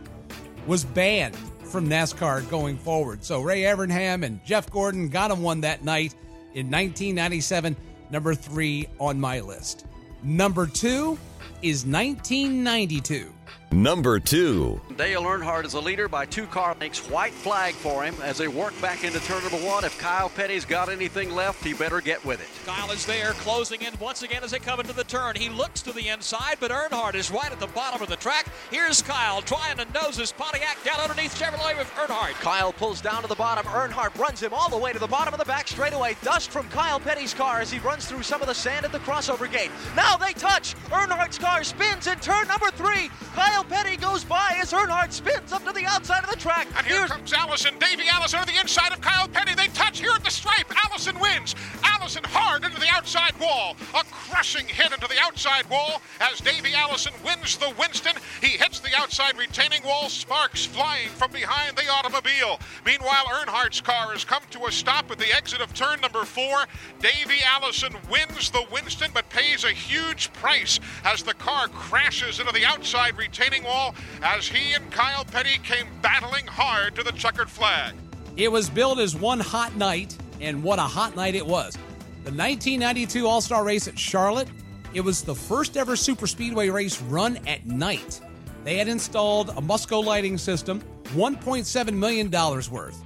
was 0.67 0.85
banned 0.85 1.35
from 1.63 1.89
NASCAR 1.89 2.47
going 2.49 2.77
forward. 2.77 3.23
So 3.23 3.41
Ray 3.41 3.61
Evernham 3.61 4.23
and 4.23 4.43
Jeff 4.45 4.69
Gordon 4.69 5.09
got 5.09 5.31
him 5.31 5.41
one 5.41 5.61
that 5.61 5.83
night 5.83 6.13
in 6.53 6.69
1997, 6.69 7.75
number 8.11 8.35
three 8.35 8.87
on 8.99 9.19
my 9.19 9.39
list. 9.39 9.85
Number 10.21 10.67
two 10.67 11.17
is 11.63 11.85
1992. 11.85 13.31
Number 13.73 14.19
two. 14.19 14.79
Dale 14.97 15.23
Earnhardt 15.23 15.65
is 15.65 15.73
a 15.73 15.79
leader 15.79 16.07
by 16.07 16.27
two 16.27 16.45
car 16.45 16.77
lengths. 16.79 17.09
White 17.09 17.33
flag 17.33 17.73
for 17.73 18.03
him 18.03 18.13
as 18.21 18.37
they 18.37 18.47
work 18.47 18.79
back 18.79 19.03
into 19.03 19.19
turn 19.21 19.41
number 19.41 19.57
one. 19.67 19.83
If 19.83 19.97
Kyle 19.97 20.29
Petty's 20.29 20.63
got 20.63 20.89
anything 20.89 21.31
left, 21.31 21.63
he 21.65 21.73
better 21.73 21.99
get 21.99 22.23
with 22.23 22.39
it. 22.39 22.47
Kyle 22.67 22.91
is 22.91 23.03
there, 23.07 23.31
closing 23.31 23.81
in 23.81 23.91
once 23.99 24.21
again 24.21 24.43
as 24.43 24.51
they 24.51 24.59
come 24.59 24.79
into 24.79 24.93
the 24.93 25.03
turn. 25.03 25.35
He 25.35 25.49
looks 25.49 25.81
to 25.81 25.91
the 25.91 26.09
inside, 26.09 26.57
but 26.59 26.69
Earnhardt 26.69 27.15
is 27.15 27.31
right 27.31 27.51
at 27.51 27.59
the 27.59 27.65
bottom 27.67 27.99
of 27.99 28.09
the 28.09 28.15
track. 28.15 28.45
Here's 28.69 29.01
Kyle 29.01 29.41
trying 29.41 29.77
to 29.77 29.91
nose 29.91 30.17
his 30.17 30.31
Pontiac 30.31 30.77
down 30.83 30.99
underneath 30.99 31.35
Chevrolet 31.35 31.75
with 31.75 31.89
Earnhardt. 31.95 32.33
Kyle 32.41 32.73
pulls 32.73 33.01
down 33.01 33.23
to 33.23 33.27
the 33.27 33.33
bottom. 33.33 33.65
Earnhardt 33.65 34.15
runs 34.19 34.39
him 34.39 34.53
all 34.53 34.69
the 34.69 34.77
way 34.77 34.93
to 34.93 34.99
the 34.99 35.07
bottom 35.07 35.33
of 35.33 35.39
the 35.39 35.45
back 35.45 35.67
straightaway. 35.67 36.15
Dust 36.21 36.51
from 36.51 36.69
Kyle 36.69 36.99
Petty's 36.99 37.33
car 37.33 37.59
as 37.59 37.71
he 37.71 37.79
runs 37.79 38.05
through 38.05 38.21
some 38.21 38.41
of 38.41 38.47
the 38.47 38.53
sand 38.53 38.85
at 38.85 38.91
the 38.91 38.99
crossover 38.99 39.51
gate. 39.51 39.71
Now 39.95 40.15
they 40.15 40.33
touch. 40.33 40.75
Earnhardt's 40.91 41.39
car 41.39 41.63
spins 41.63 42.05
in 42.05 42.19
turn 42.19 42.47
number 42.47 42.69
three. 42.69 43.09
Kyle 43.33 43.62
Petty 43.69 43.97
goes 43.97 44.23
by 44.23 44.57
as 44.61 44.71
Earnhardt 44.71 45.11
spins 45.11 45.51
up 45.51 45.65
to 45.65 45.71
the 45.73 45.85
outside 45.85 46.23
of 46.23 46.29
the 46.29 46.35
track. 46.35 46.67
And 46.77 46.85
here 46.85 46.97
Here's- 46.97 47.11
comes 47.11 47.33
Allison. 47.33 47.77
Davey 47.79 48.07
Allison 48.09 48.39
on 48.39 48.47
the 48.47 48.59
inside 48.59 48.91
of 48.91 49.01
Kyle 49.01 49.27
Petty. 49.27 49.55
They 49.55 49.67
touch 49.67 49.99
here 49.99 50.11
at 50.13 50.23
the 50.23 50.31
stripe. 50.31 50.71
Allison 50.85 51.17
wins. 51.19 51.55
Allison 51.83 52.23
hard 52.25 52.63
into 52.63 52.79
the 52.79 52.89
outside 52.89 53.37
wall. 53.39 53.75
A 53.95 54.03
crushing 54.29 54.67
hit 54.67 54.93
into 54.93 55.07
the 55.07 55.19
outside 55.21 55.69
wall 55.69 56.01
as 56.21 56.39
Davey 56.39 56.73
Allison 56.73 57.13
wins 57.25 57.57
the 57.57 57.73
Winston. 57.77 58.13
He 58.41 58.57
hits 58.57 58.79
the 58.79 58.95
outside 58.95 59.37
retaining 59.37 59.83
wall. 59.83 60.07
Sparks 60.07 60.65
flying 60.65 61.09
from 61.09 61.31
behind 61.31 61.75
the 61.75 61.89
automobile. 61.89 62.59
Meanwhile, 62.85 63.25
Earnhardt's 63.33 63.81
car 63.81 64.11
has 64.11 64.23
come 64.23 64.43
to 64.51 64.65
a 64.65 64.71
stop 64.71 65.11
at 65.11 65.17
the 65.17 65.35
exit 65.35 65.59
of 65.59 65.73
turn 65.73 65.99
number 66.01 66.23
four. 66.23 66.65
Davey 66.99 67.39
Allison 67.45 67.93
wins 68.09 68.49
the 68.49 68.65
Winston 68.71 69.11
but 69.13 69.29
pays 69.29 69.65
a 69.65 69.71
huge 69.71 70.31
price 70.33 70.79
as 71.03 71.23
the 71.23 71.33
car 71.33 71.67
crashes 71.67 72.39
into 72.39 72.53
the 72.53 72.65
outside 72.65 73.17
retaining 73.17 73.63
wall 73.63 73.93
as 74.21 74.47
he 74.47 74.73
and 74.73 74.89
Kyle 74.91 75.25
Petty 75.25 75.57
came 75.63 75.87
battling 76.01 76.47
hard 76.47 76.95
to 76.95 77.03
the 77.03 77.11
checkered 77.11 77.49
flag. 77.49 77.93
It 78.37 78.51
was 78.51 78.69
billed 78.69 78.99
as 78.99 79.15
one 79.15 79.39
hot 79.39 79.75
night, 79.75 80.17
and 80.39 80.63
what 80.63 80.79
a 80.79 80.83
hot 80.83 81.15
night 81.15 81.35
it 81.35 81.45
was. 81.45 81.77
The 82.23 82.31
1992 82.31 83.27
All 83.27 83.41
Star 83.41 83.65
race 83.65 83.89
at 83.89 83.99
Charlotte, 83.99 84.47
it 84.93 85.01
was 85.01 85.23
the 85.23 85.35
first 85.35 85.75
ever 85.75 85.97
super 85.97 86.25
speedway 86.25 86.69
race 86.69 87.01
run 87.01 87.37
at 87.47 87.65
night. 87.65 88.21
They 88.63 88.77
had 88.77 88.87
installed 88.87 89.49
a 89.49 89.61
Musco 89.61 90.01
lighting 90.01 90.37
system, 90.37 90.81
$1.7 91.15 91.93
million 91.93 92.31
worth. 92.31 93.03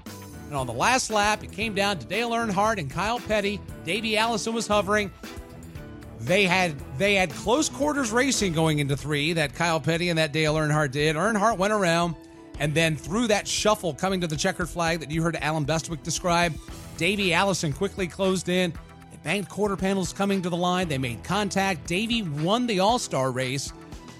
And 0.47 0.55
on 0.55 0.67
the 0.67 0.73
last 0.73 1.09
lap, 1.09 1.43
it 1.43 1.51
came 1.51 1.73
down 1.73 1.97
to 1.97 2.05
Dale 2.05 2.29
Earnhardt 2.29 2.77
and 2.77 2.91
Kyle 2.91 3.19
Petty. 3.19 3.59
Davey 3.85 4.17
Allison 4.17 4.53
was 4.53 4.67
hovering. 4.67 5.11
They 6.19 6.45
had 6.45 6.75
they 6.99 7.15
had 7.15 7.31
close 7.31 7.69
quarters 7.69 8.11
racing 8.11 8.53
going 8.53 8.77
into 8.79 8.95
three 8.95 9.33
that 9.33 9.55
Kyle 9.55 9.79
Petty 9.79 10.09
and 10.09 10.19
that 10.19 10.31
Dale 10.31 10.53
Earnhardt 10.53 10.91
did. 10.91 11.15
Earnhardt 11.15 11.57
went 11.57 11.73
around 11.73 12.15
and 12.59 12.73
then 12.73 12.95
through 12.95 13.27
that 13.27 13.47
shuffle 13.47 13.93
coming 13.93 14.21
to 14.21 14.27
the 14.27 14.35
checkered 14.35 14.69
flag 14.69 14.99
that 14.99 15.11
you 15.11 15.21
heard 15.21 15.37
Allen 15.41 15.65
Bestwick 15.65 16.03
describe, 16.03 16.53
Davey 16.97 17.33
Allison 17.33 17.73
quickly 17.73 18.07
closed 18.07 18.49
in. 18.49 18.73
Banked 19.27 19.49
quarter 19.49 19.75
panels 19.75 20.13
coming 20.13 20.41
to 20.41 20.49
the 20.49 20.55
line. 20.55 20.87
They 20.87 20.97
made 20.97 21.21
contact. 21.21 21.85
Davey 21.85 22.21
won 22.21 22.65
the 22.65 22.79
All 22.79 22.97
Star 22.97 23.29
race 23.29 23.73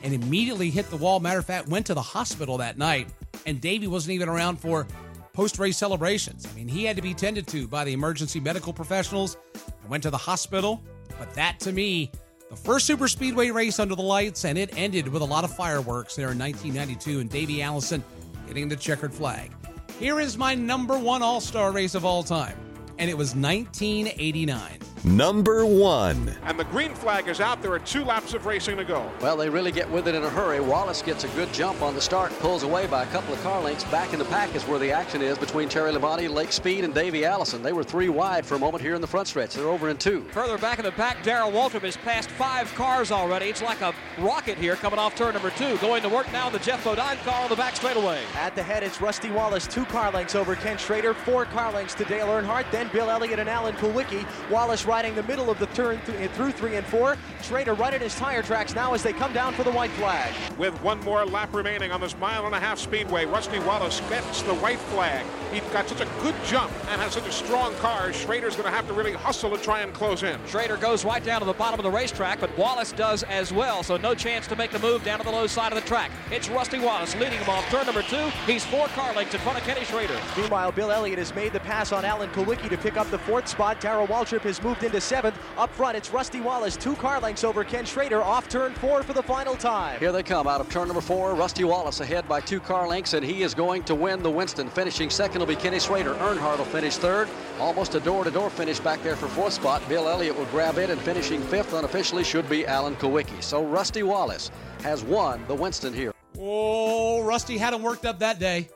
and 0.04 0.14
immediately 0.14 0.70
hit 0.70 0.90
the 0.90 0.98
wall. 0.98 1.22
Matter 1.22 1.40
of 1.40 1.46
fact, 1.46 1.70
went 1.70 1.86
to 1.86 1.94
the 1.94 2.02
hospital 2.02 2.58
that 2.58 2.78
night. 2.78 3.08
And 3.46 3.62
Davey 3.62 3.88
wasn't 3.88 4.16
even 4.16 4.28
around 4.28 4.58
for 4.58 4.86
post 5.32 5.60
race 5.60 5.78
celebrations. 5.78 6.46
I 6.46 6.54
mean, 6.54 6.68
he 6.68 6.84
had 6.84 6.98
to 6.98 7.02
be 7.02 7.14
tended 7.14 7.48
to 7.48 7.70
by 7.70 7.86
the 7.86 7.94
emergency 7.94 8.42
medical 8.42 8.74
professionals 8.74 9.38
and 9.82 9.90
went 9.90 10.04
to 10.04 10.10
the 10.10 10.18
hospital. 10.18 10.84
But 11.18 11.34
that 11.36 11.58
to 11.62 11.72
me, 11.72 12.12
the 12.50 12.58
first 12.58 12.86
super 12.86 13.08
speedway 13.08 13.50
race 13.50 13.80
under 13.80 13.96
the 13.96 14.02
lights, 14.02 14.44
and 14.44 14.58
it 14.58 14.78
ended 14.78 15.08
with 15.08 15.22
a 15.22 15.26
lot 15.26 15.46
of 15.46 15.56
fireworks 15.56 16.18
there 16.18 16.34
in 16.34 16.38
1992 16.38 17.22
and 17.22 17.30
Davey 17.30 17.62
Allison 17.62 18.04
getting 18.46 18.68
the 18.68 18.76
checkered 18.76 19.14
flag. 19.14 19.54
Here 20.02 20.20
is 20.20 20.38
my 20.38 20.54
number 20.54 21.00
one 21.00 21.24
all 21.24 21.40
star 21.40 21.72
race 21.72 21.96
of 21.96 22.04
all 22.04 22.24
time, 22.24 22.58
and 22.98 23.10
it 23.10 23.18
was 23.18 23.36
1989. 23.36 24.80
Number 25.08 25.66
one. 25.66 26.36
And 26.44 26.60
the 26.60 26.66
green 26.66 26.94
flag 26.94 27.30
is 27.30 27.40
out. 27.40 27.62
There 27.62 27.72
are 27.72 27.80
two 27.80 28.04
laps 28.04 28.34
of 28.34 28.46
racing 28.46 28.76
to 28.76 28.84
go. 28.84 29.10
Well, 29.22 29.38
they 29.38 29.48
really 29.48 29.72
get 29.72 29.90
with 29.90 30.08
it 30.08 30.16
in 30.16 30.24
a 30.24 30.30
hurry. 30.30 30.60
Wallace 30.60 31.02
gets 31.02 31.24
a 31.24 31.30
good 31.30 31.52
jump 31.54 31.82
on 31.82 31.96
the 31.96 32.02
start, 32.02 32.38
pulls 32.40 32.64
away 32.64 32.88
by 32.88 33.04
a 33.04 33.06
couple 33.08 33.34
of 33.34 33.42
car 33.42 33.62
lengths. 33.62 33.86
Back 33.86 34.12
in 34.12 34.20
the 34.20 34.26
pack 34.26 34.54
is 34.54 34.64
where 34.64 34.80
the 34.80 34.92
action 34.92 35.22
is 35.22 35.38
between 35.38 35.70
Terry 35.70 35.94
Labonte, 35.94 36.30
Lake 36.30 36.52
Speed, 36.52 36.84
and 36.84 36.94
Davey 36.94 37.24
Allison. 37.24 37.64
They 37.64 37.72
were 37.72 37.86
three 37.86 38.10
wide 38.10 38.46
for 38.46 38.56
a 38.56 38.60
moment 38.60 38.84
here 38.84 38.96
in 38.96 39.02
the 39.02 39.08
front 39.08 39.30
stretch. 39.30 39.54
They're 39.54 39.70
over 39.70 39.88
in 39.88 39.96
two. 39.98 40.24
Further 40.32 40.58
back 40.58 40.78
in 40.78 40.84
the 40.84 40.92
pack, 40.92 41.24
Darrell 41.24 41.52
Waltrip 41.52 41.84
has 41.84 41.96
passed 41.96 42.30
five 42.32 42.74
cars 42.76 43.10
already. 43.10 43.46
It's 43.46 43.62
like 43.62 43.80
a 43.80 43.94
rocket 44.18 44.58
here 44.58 44.76
coming 44.76 45.00
off 45.00 45.16
turn 45.16 45.34
number 45.34 45.52
two. 45.52 45.78
Going 45.78 46.02
to 46.02 46.10
work 46.10 46.30
now, 46.34 46.48
in 46.48 46.54
the 46.54 46.60
Geoff 46.60 46.84
Bodine 46.84 47.18
car 47.20 47.44
on 47.44 47.50
the 47.50 47.56
back 47.56 47.78
straightaway. 47.78 48.22
At 48.36 48.56
the 48.56 48.64
head, 48.64 48.84
it's 48.84 49.00
Rusty 49.00 49.32
Wallace, 49.32 49.68
two 49.68 49.86
car 49.86 50.12
lengths 50.12 50.36
over 50.36 50.56
Ken 50.56 50.78
Schrader, 50.78 51.14
four 51.14 51.46
car 51.46 51.72
lengths 51.72 51.96
to 51.96 52.04
Dale 52.04 52.28
Earnhardt, 52.28 52.70
then 52.72 52.90
Bill 52.92 53.10
Elliott 53.10 53.40
and 53.40 53.48
Alan 53.48 53.74
Kulwicki. 53.76 54.26
Wallace 54.50 54.86
riding 54.98 55.14
the 55.14 55.22
middle 55.24 55.52
of 55.52 55.60
the 55.60 55.68
turn 55.68 56.02
th- 56.08 56.20
eh, 56.20 56.28
through 56.34 56.52
three 56.52 56.76
and 56.76 56.84
four. 56.88 57.16
Schrader 57.44 57.76
right 57.76 57.94
at 57.94 58.02
his 58.02 58.16
tire 58.16 58.42
tracks 58.42 58.74
now 58.74 58.96
as 58.96 59.04
they 59.04 59.14
come 59.14 59.32
down 59.32 59.54
for 59.54 59.62
the 59.62 59.70
white 59.70 59.92
flag. 59.92 60.34
With 60.58 60.74
one 60.82 61.00
more 61.02 61.24
lap 61.24 61.54
remaining 61.54 61.92
on 61.92 62.02
this 62.02 62.18
mile 62.18 62.48
and 62.48 62.56
a 62.56 62.60
half 62.60 62.80
speedway, 62.80 63.26
Rusty 63.26 63.60
Wallace 63.60 64.02
gets 64.10 64.42
the 64.42 64.56
white 64.56 64.80
flag. 64.80 65.24
He 65.54 65.60
got 65.72 65.88
such 65.88 66.02
a 66.02 66.08
good 66.24 66.34
jump 66.46 66.72
and 66.90 67.00
has 67.00 67.14
such 67.14 67.28
a 67.28 67.32
strong 67.32 67.76
car. 67.76 68.12
Schrader's 68.12 68.56
going 68.56 68.68
to 68.68 68.76
have 68.76 68.88
to 68.88 68.94
really 68.94 69.14
hustle 69.14 69.56
to 69.56 69.64
try 69.64 69.82
and 69.82 69.94
close 69.94 70.24
in. 70.24 70.40
Schrader 70.48 70.78
goes 70.78 71.06
right 71.06 71.24
down 71.24 71.42
to 71.42 71.46
the 71.46 71.54
bottom 71.54 71.80
of 71.80 71.84
the 71.84 71.92
racetrack, 71.92 72.40
but 72.40 72.58
Wallace 72.58 72.92
does 72.92 73.22
as 73.22 73.54
well, 73.54 73.84
so 73.84 73.98
no 73.98 74.16
chance 74.16 74.48
to 74.48 74.56
make 74.56 74.72
the 74.72 74.80
move 74.80 75.04
down 75.04 75.20
to 75.20 75.24
the 75.24 75.32
low 75.32 75.46
side 75.46 75.72
of 75.72 75.80
the 75.80 75.88
track. 75.88 76.10
It's 76.32 76.50
Rusty 76.50 76.80
Wallace 76.80 77.14
leading 77.18 77.38
him 77.38 77.50
off 77.50 77.70
turn 77.70 77.86
number 77.86 78.02
two. 78.02 78.32
He's 78.48 78.66
four 78.66 78.88
car 78.88 79.14
lengths 79.14 79.36
in 79.36 79.42
front 79.42 79.60
of 79.60 79.64
Kenny 79.64 79.86
Schrader. 79.86 80.20
Meanwhile, 80.36 80.72
Bill 80.72 80.92
Elliott 80.92 81.20
has 81.20 81.36
made 81.36 81.54
the 81.54 81.60
pass 81.60 81.92
on 81.92 82.04
Alan 82.04 82.32
Kulwicki 82.32 82.68
to 82.70 82.78
pick 82.78 82.98
up 82.98 83.12
the 83.12 83.20
fourth 83.20 83.48
spot. 83.48 83.80
Darrell 83.80 84.08
Waltrip 84.08 84.42
has 84.42 84.60
moved 84.64 84.77
into 84.84 85.02
seventh. 85.02 85.38
Up 85.58 85.70
front, 85.74 85.98
it's 85.98 86.12
Rusty 86.12 86.40
Wallace, 86.40 86.76
two 86.76 86.96
car 86.96 87.20
lengths 87.20 87.44
over 87.44 87.64
Ken 87.64 87.86
Schrader, 87.86 88.22
off 88.22 88.48
turn 88.50 88.74
four 88.76 89.04
for 89.04 89.14
the 89.14 89.24
final 89.24 89.56
time. 89.56 90.00
Here 90.00 90.12
they 90.12 90.24
come 90.24 90.48
out 90.48 90.62
of 90.62 90.70
turn 90.70 90.88
number 90.88 91.02
four. 91.02 91.34
Rusty 91.36 91.64
Wallace 91.64 92.00
ahead 92.00 92.28
by 92.28 92.42
two 92.42 92.60
car 92.60 92.88
lengths, 92.88 93.14
and 93.14 93.26
he 93.26 93.44
is 93.44 93.54
going 93.54 93.84
to 93.84 93.96
win 93.96 94.22
the 94.22 94.32
Winston. 94.32 94.70
Finishing 94.70 95.10
second 95.10 95.40
will 95.40 95.48
be 95.48 95.56
Kenny 95.56 95.80
Schrader. 95.80 96.14
Earnhardt 96.16 96.58
will 96.58 96.66
finish 96.66 96.98
third. 96.98 97.28
Almost 97.60 97.96
a 97.96 98.00
door-to-door 98.00 98.50
finish 98.50 98.80
back 98.80 99.02
there 99.04 99.16
for 99.16 99.28
fourth 99.28 99.54
spot. 99.54 99.88
Bill 99.90 100.08
Elliott 100.08 100.38
will 100.38 100.46
grab 100.46 100.78
it, 100.78 100.90
and 100.90 101.02
finishing 101.02 101.42
fifth 101.42 101.74
unofficially 101.74 102.24
should 102.24 102.50
be 102.50 102.66
Alan 102.66 102.96
Kulwicki. 102.96 103.42
So 103.42 103.64
Rusty 103.64 104.04
Wallace 104.04 104.52
has 104.84 105.04
won 105.04 105.44
the 105.48 105.56
Winston 105.56 105.94
here. 105.94 106.14
Oh, 106.40 107.24
Rusty 107.24 107.58
had 107.58 107.74
him 107.74 107.82
worked 107.82 108.06
up 108.06 108.20
that 108.20 108.40
day. 108.40 108.70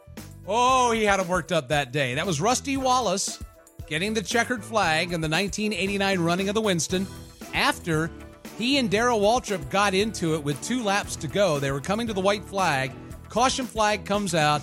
Oh, 0.48 0.92
he 0.92 1.04
had 1.04 1.20
him 1.20 1.28
worked 1.28 1.52
up 1.52 1.70
that 1.70 1.92
day. 1.92 2.16
That 2.16 2.26
was 2.26 2.42
Rusty 2.42 2.76
Wallace 2.76 3.40
getting 3.92 4.14
the 4.14 4.22
checkered 4.22 4.64
flag 4.64 5.12
in 5.12 5.20
the 5.20 5.28
1989 5.28 6.20
running 6.22 6.48
of 6.48 6.56
the 6.56 6.62
Winston 6.62 7.06
after 7.54 8.10
he 8.58 8.78
and 8.78 8.90
Darrell 8.90 9.20
Waltrip 9.20 9.70
got 9.70 9.94
into 9.94 10.34
it 10.34 10.42
with 10.42 10.64
two 10.64 10.82
laps 10.82 11.18
to 11.18 11.28
go. 11.28 11.60
They 11.60 11.74
were 11.74 11.82
coming 11.82 12.08
to 12.08 12.14
the 12.14 12.22
white 12.22 12.46
flag. 12.46 12.94
Caution 13.28 13.66
flag 13.66 14.06
comes 14.06 14.34
out. 14.34 14.62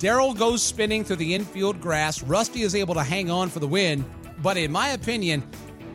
Darrell 0.00 0.34
goes 0.34 0.60
spinning 0.60 1.04
through 1.04 1.16
the 1.16 1.36
infield 1.36 1.80
grass. 1.80 2.20
Rusty 2.24 2.62
is 2.62 2.74
able 2.74 2.94
to 2.94 3.02
hang 3.04 3.30
on 3.30 3.48
for 3.48 3.60
the 3.60 3.68
win. 3.68 4.04
But 4.42 4.56
in 4.56 4.72
my 4.72 4.88
opinion, 4.88 5.48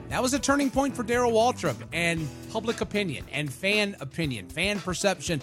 that 0.08 0.22
was 0.22 0.34
a 0.34 0.40
turning 0.40 0.72
point 0.72 0.96
for 0.96 1.04
Darrell 1.04 1.34
Waltrip 1.34 1.76
and 1.92 2.26
public 2.50 2.80
opinion 2.80 3.26
and 3.34 3.52
fan 3.52 3.98
opinion, 4.00 4.48
fan 4.48 4.80
perception. 4.80 5.42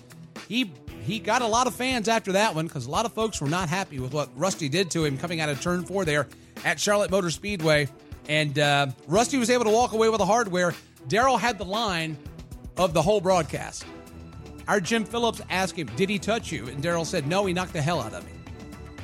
He 0.49 0.73
he 1.03 1.19
got 1.19 1.43
a 1.43 1.47
lot 1.47 1.67
of 1.67 1.75
fans 1.75 2.09
after 2.09 2.33
that 2.33 2.55
one 2.55 2.67
because 2.67 2.87
a 2.87 2.91
lot 2.91 3.05
of 3.05 3.13
folks 3.13 3.43
were 3.43 3.49
not 3.49 3.69
happy 3.69 3.99
with 3.99 4.15
what 4.15 4.31
Rusty 4.37 4.71
did 4.71 4.91
to 4.93 5.05
him 5.05 5.19
coming 5.19 5.43
out 5.43 5.51
of 5.51 5.61
turn 5.61 5.85
four 5.85 6.07
there 6.07 6.27
at 6.65 6.81
Charlotte 6.81 7.11
Motor 7.11 7.31
Speedway. 7.31 7.89
And 8.29 8.59
uh, 8.59 8.89
Rusty 9.07 9.39
was 9.39 9.51
able 9.51 9.65
to 9.65 9.71
walk 9.71 9.93
away 9.93 10.09
with 10.09 10.19
the 10.19 10.27
hardware. 10.27 10.75
Darrell 11.09 11.37
had 11.37 11.59
the 11.59 11.65
line 11.65 12.17
of 12.77 12.93
the 12.93 13.03
whole 13.03 13.21
broadcast. 13.21 13.85
Our 14.69 14.81
Jim 14.81 15.05
Phillips 15.05 15.41
asked 15.51 15.77
him, 15.77 15.89
Did 15.97 16.09
he 16.09 16.19
touch 16.19 16.53
you? 16.53 16.69
And 16.69 16.83
Darrell 16.83 17.05
said, 17.05 17.27
No, 17.27 17.47
he 17.47 17.53
knocked 17.53 17.73
the 17.73 17.83
hell 17.83 18.01
out 18.01 18.15
of 18.15 18.25
me. 18.25 18.33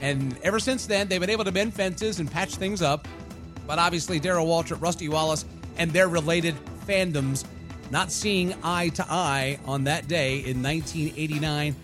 And 0.01 0.39
ever 0.43 0.61
since 0.61 0.87
then, 0.87 1.09
they've 1.09 1.21
been 1.21 1.31
able 1.31 1.45
to 1.45 1.53
bend 1.53 1.75
fences 1.75 2.21
and 2.21 2.31
patch 2.31 2.55
things 2.55 2.83
up. 2.83 3.09
But 3.67 3.79
obviously, 3.79 4.21
Darrell 4.21 4.47
Waltrip, 4.47 4.81
Rusty 4.81 5.09
Wallace, 5.09 5.45
and 5.77 5.91
their 5.91 6.09
related 6.09 6.55
fandoms 6.87 7.45
not 7.91 8.13
seeing 8.13 8.55
eye 8.63 8.89
to 8.91 9.05
eye 9.09 9.59
on 9.65 9.85
that 9.85 10.09
day 10.09 10.39
in 10.39 10.63
1989 10.63 11.75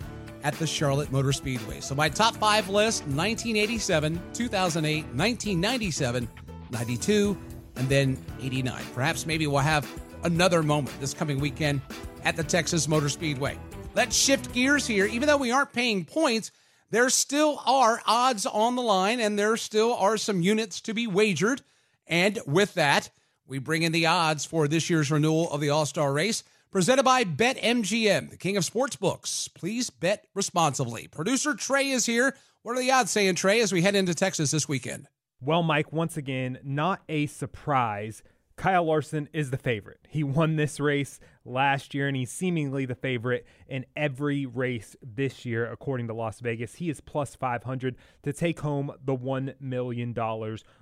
at 0.43 0.53
the 0.55 0.67
Charlotte 0.67 1.11
Motor 1.11 1.31
Speedway. 1.31 1.79
So 1.79 1.95
my 1.95 2.09
top 2.09 2.35
five 2.35 2.69
list 2.69 3.03
1987, 3.03 4.21
2008, 4.33 5.05
1997, 5.05 6.29
92, 6.71 7.37
and 7.75 7.89
then 7.89 8.17
89. 8.41 8.83
Perhaps 8.93 9.25
maybe 9.25 9.47
we'll 9.47 9.59
have 9.59 9.89
another 10.23 10.61
moment 10.63 10.99
this 10.99 11.13
coming 11.13 11.39
weekend 11.39 11.81
at 12.23 12.35
the 12.35 12.43
Texas 12.43 12.87
Motor 12.87 13.09
Speedway. 13.09 13.57
Let's 13.95 14.15
shift 14.15 14.53
gears 14.53 14.87
here. 14.87 15.05
Even 15.05 15.27
though 15.27 15.37
we 15.37 15.51
aren't 15.51 15.73
paying 15.73 16.05
points, 16.05 16.51
there 16.89 17.09
still 17.09 17.61
are 17.65 18.01
odds 18.05 18.45
on 18.45 18.75
the 18.75 18.81
line 18.81 19.19
and 19.19 19.37
there 19.37 19.57
still 19.57 19.95
are 19.95 20.17
some 20.17 20.41
units 20.41 20.81
to 20.81 20.93
be 20.93 21.07
wagered. 21.07 21.61
And 22.07 22.39
with 22.45 22.73
that, 22.75 23.09
we 23.47 23.59
bring 23.59 23.83
in 23.83 23.91
the 23.91 24.07
odds 24.07 24.45
for 24.45 24.67
this 24.67 24.89
year's 24.89 25.11
renewal 25.11 25.51
of 25.51 25.61
the 25.61 25.69
All 25.69 25.85
Star 25.85 26.11
race. 26.13 26.43
Presented 26.73 27.03
by 27.03 27.23
BetMGM, 27.23 28.31
the 28.31 28.37
king 28.37 28.57
of 28.57 28.63
sportsbooks. 28.63 29.53
Please 29.53 29.91
bet 29.91 30.25
responsibly. 30.33 31.07
Producer 31.07 31.53
Trey 31.53 31.89
is 31.91 32.07
here. 32.07 32.35
What 32.63 32.75
are 32.75 32.81
the 32.81 32.89
odds 32.89 33.11
saying, 33.11 33.35
Trey, 33.35 33.61
as 33.61 33.71
we 33.71 33.83
head 33.83 33.93
into 33.93 34.15
Texas 34.15 34.49
this 34.49 34.67
weekend? 34.67 35.07
Well, 35.39 35.61
Mike, 35.61 35.93
once 35.93 36.17
again, 36.17 36.57
not 36.63 37.03
a 37.07 37.27
surprise. 37.27 38.23
Kyle 38.55 38.85
Larson 38.85 39.29
is 39.33 39.51
the 39.51 39.57
favorite. 39.57 39.99
He 40.09 40.23
won 40.23 40.55
this 40.55 40.79
race 40.79 41.19
last 41.45 41.93
year, 41.93 42.07
and 42.07 42.17
he's 42.17 42.31
seemingly 42.31 42.87
the 42.87 42.95
favorite 42.95 43.45
in 43.67 43.85
every 43.95 44.47
race 44.47 44.95
this 44.99 45.45
year, 45.45 45.71
according 45.71 46.07
to 46.07 46.15
Las 46.15 46.39
Vegas. 46.39 46.73
He 46.73 46.89
is 46.89 47.01
plus 47.01 47.35
500 47.35 47.95
to 48.23 48.33
take 48.33 48.61
home 48.61 48.91
the 49.05 49.15
$1 49.15 49.61
million 49.61 50.15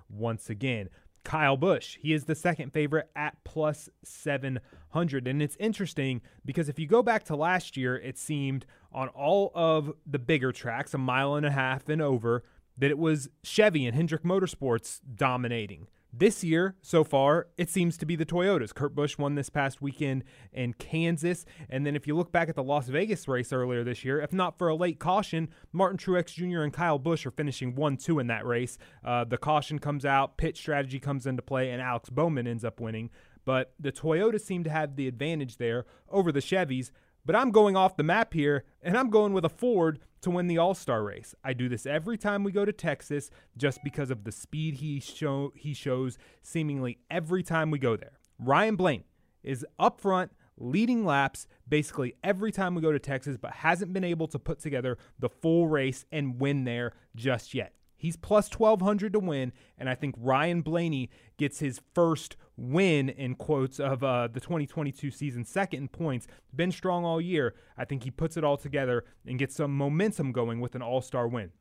once 0.09 0.49
again. 0.49 0.87
Kyle 1.23 1.57
Busch, 1.57 1.97
he 2.01 2.13
is 2.13 2.25
the 2.25 2.35
second 2.35 2.73
favorite 2.73 3.09
at 3.15 3.35
plus 3.43 3.89
700. 4.03 5.27
And 5.27 5.41
it's 5.41 5.55
interesting 5.59 6.21
because 6.43 6.67
if 6.67 6.79
you 6.79 6.87
go 6.87 7.03
back 7.03 7.23
to 7.25 7.35
last 7.35 7.77
year, 7.77 7.95
it 7.95 8.17
seemed 8.17 8.65
on 8.91 9.07
all 9.09 9.51
of 9.53 9.93
the 10.05 10.19
bigger 10.19 10.51
tracks, 10.51 10.93
a 10.93 10.97
mile 10.97 11.35
and 11.35 11.45
a 11.45 11.51
half 11.51 11.87
and 11.89 12.01
over, 12.01 12.43
that 12.77 12.89
it 12.89 12.97
was 12.97 13.29
Chevy 13.43 13.85
and 13.85 13.95
Hendrick 13.95 14.23
Motorsports 14.23 15.01
dominating. 15.15 15.87
This 16.13 16.43
year, 16.43 16.75
so 16.81 17.05
far, 17.05 17.47
it 17.57 17.69
seems 17.69 17.95
to 17.97 18.05
be 18.05 18.17
the 18.17 18.25
Toyotas. 18.25 18.73
Kurt 18.73 18.93
Busch 18.93 19.17
won 19.17 19.35
this 19.35 19.49
past 19.49 19.81
weekend 19.81 20.25
in 20.51 20.73
Kansas. 20.73 21.45
And 21.69 21.85
then 21.85 21.95
if 21.95 22.05
you 22.05 22.17
look 22.17 22.33
back 22.33 22.49
at 22.49 22.55
the 22.55 22.63
Las 22.63 22.89
Vegas 22.89 23.29
race 23.29 23.53
earlier 23.53 23.85
this 23.85 24.03
year, 24.03 24.19
if 24.19 24.33
not 24.33 24.57
for 24.57 24.67
a 24.67 24.75
late 24.75 24.99
caution, 24.99 25.47
Martin 25.71 25.97
Truex 25.97 26.33
Jr. 26.33 26.63
and 26.63 26.73
Kyle 26.73 26.99
Busch 26.99 27.25
are 27.25 27.31
finishing 27.31 27.75
1 27.75 27.95
2 27.95 28.19
in 28.19 28.27
that 28.27 28.45
race. 28.45 28.77
Uh, 29.05 29.23
the 29.23 29.37
caution 29.37 29.79
comes 29.79 30.03
out, 30.03 30.35
pit 30.35 30.57
strategy 30.57 30.99
comes 30.99 31.25
into 31.25 31.41
play, 31.41 31.71
and 31.71 31.81
Alex 31.81 32.09
Bowman 32.09 32.45
ends 32.45 32.65
up 32.65 32.81
winning. 32.81 33.09
But 33.45 33.73
the 33.79 33.93
Toyotas 33.93 34.41
seem 34.41 34.65
to 34.65 34.69
have 34.69 34.97
the 34.97 35.07
advantage 35.07 35.57
there 35.57 35.85
over 36.09 36.33
the 36.33 36.41
Chevys. 36.41 36.91
But 37.25 37.35
I'm 37.35 37.51
going 37.51 37.75
off 37.75 37.97
the 37.97 38.03
map 38.03 38.33
here, 38.33 38.63
and 38.81 38.97
I'm 38.97 39.09
going 39.09 39.33
with 39.33 39.45
a 39.45 39.49
Ford 39.49 39.99
to 40.21 40.29
win 40.29 40.47
the 40.47 40.57
All 40.57 40.73
Star 40.73 41.03
race. 41.03 41.35
I 41.43 41.53
do 41.53 41.69
this 41.69 41.85
every 41.85 42.17
time 42.17 42.43
we 42.43 42.51
go 42.51 42.65
to 42.65 42.73
Texas 42.73 43.29
just 43.57 43.83
because 43.83 44.11
of 44.11 44.23
the 44.23 44.31
speed 44.31 44.75
he 44.75 44.99
show 44.99 45.51
he 45.55 45.73
shows 45.73 46.17
seemingly 46.41 46.99
every 47.09 47.43
time 47.43 47.71
we 47.71 47.79
go 47.79 47.95
there. 47.95 48.19
Ryan 48.39 48.75
Blaney 48.75 49.05
is 49.43 49.65
up 49.79 49.99
front 49.99 50.31
leading 50.57 51.05
laps 51.05 51.47
basically 51.67 52.13
every 52.23 52.51
time 52.51 52.75
we 52.75 52.81
go 52.81 52.91
to 52.91 52.99
Texas, 52.99 53.37
but 53.37 53.51
hasn't 53.51 53.93
been 53.93 54.03
able 54.03 54.27
to 54.27 54.39
put 54.39 54.59
together 54.59 54.97
the 55.19 55.29
full 55.29 55.67
race 55.67 56.05
and 56.11 56.39
win 56.39 56.63
there 56.63 56.93
just 57.15 57.53
yet. 57.53 57.73
He's 58.01 58.17
plus 58.17 58.49
1200 58.49 59.13
to 59.13 59.19
win, 59.19 59.53
and 59.77 59.87
I 59.87 59.93
think 59.93 60.15
Ryan 60.17 60.61
Blaney 60.61 61.11
gets 61.37 61.59
his 61.59 61.79
first 61.93 62.35
win 62.57 63.09
in 63.09 63.35
quotes 63.35 63.79
of 63.79 64.03
uh, 64.03 64.27
the 64.27 64.39
2022 64.39 65.11
season, 65.11 65.45
second 65.45 65.81
in 65.81 65.87
points. 65.87 66.25
Been 66.51 66.71
strong 66.71 67.05
all 67.05 67.21
year. 67.21 67.53
I 67.77 67.85
think 67.85 68.03
he 68.03 68.09
puts 68.09 68.37
it 68.37 68.43
all 68.43 68.57
together 68.57 69.05
and 69.27 69.37
gets 69.37 69.55
some 69.55 69.77
momentum 69.77 70.31
going 70.31 70.59
with 70.59 70.73
an 70.73 70.81
all 70.81 71.01
star 71.01 71.27
win. 71.27 71.51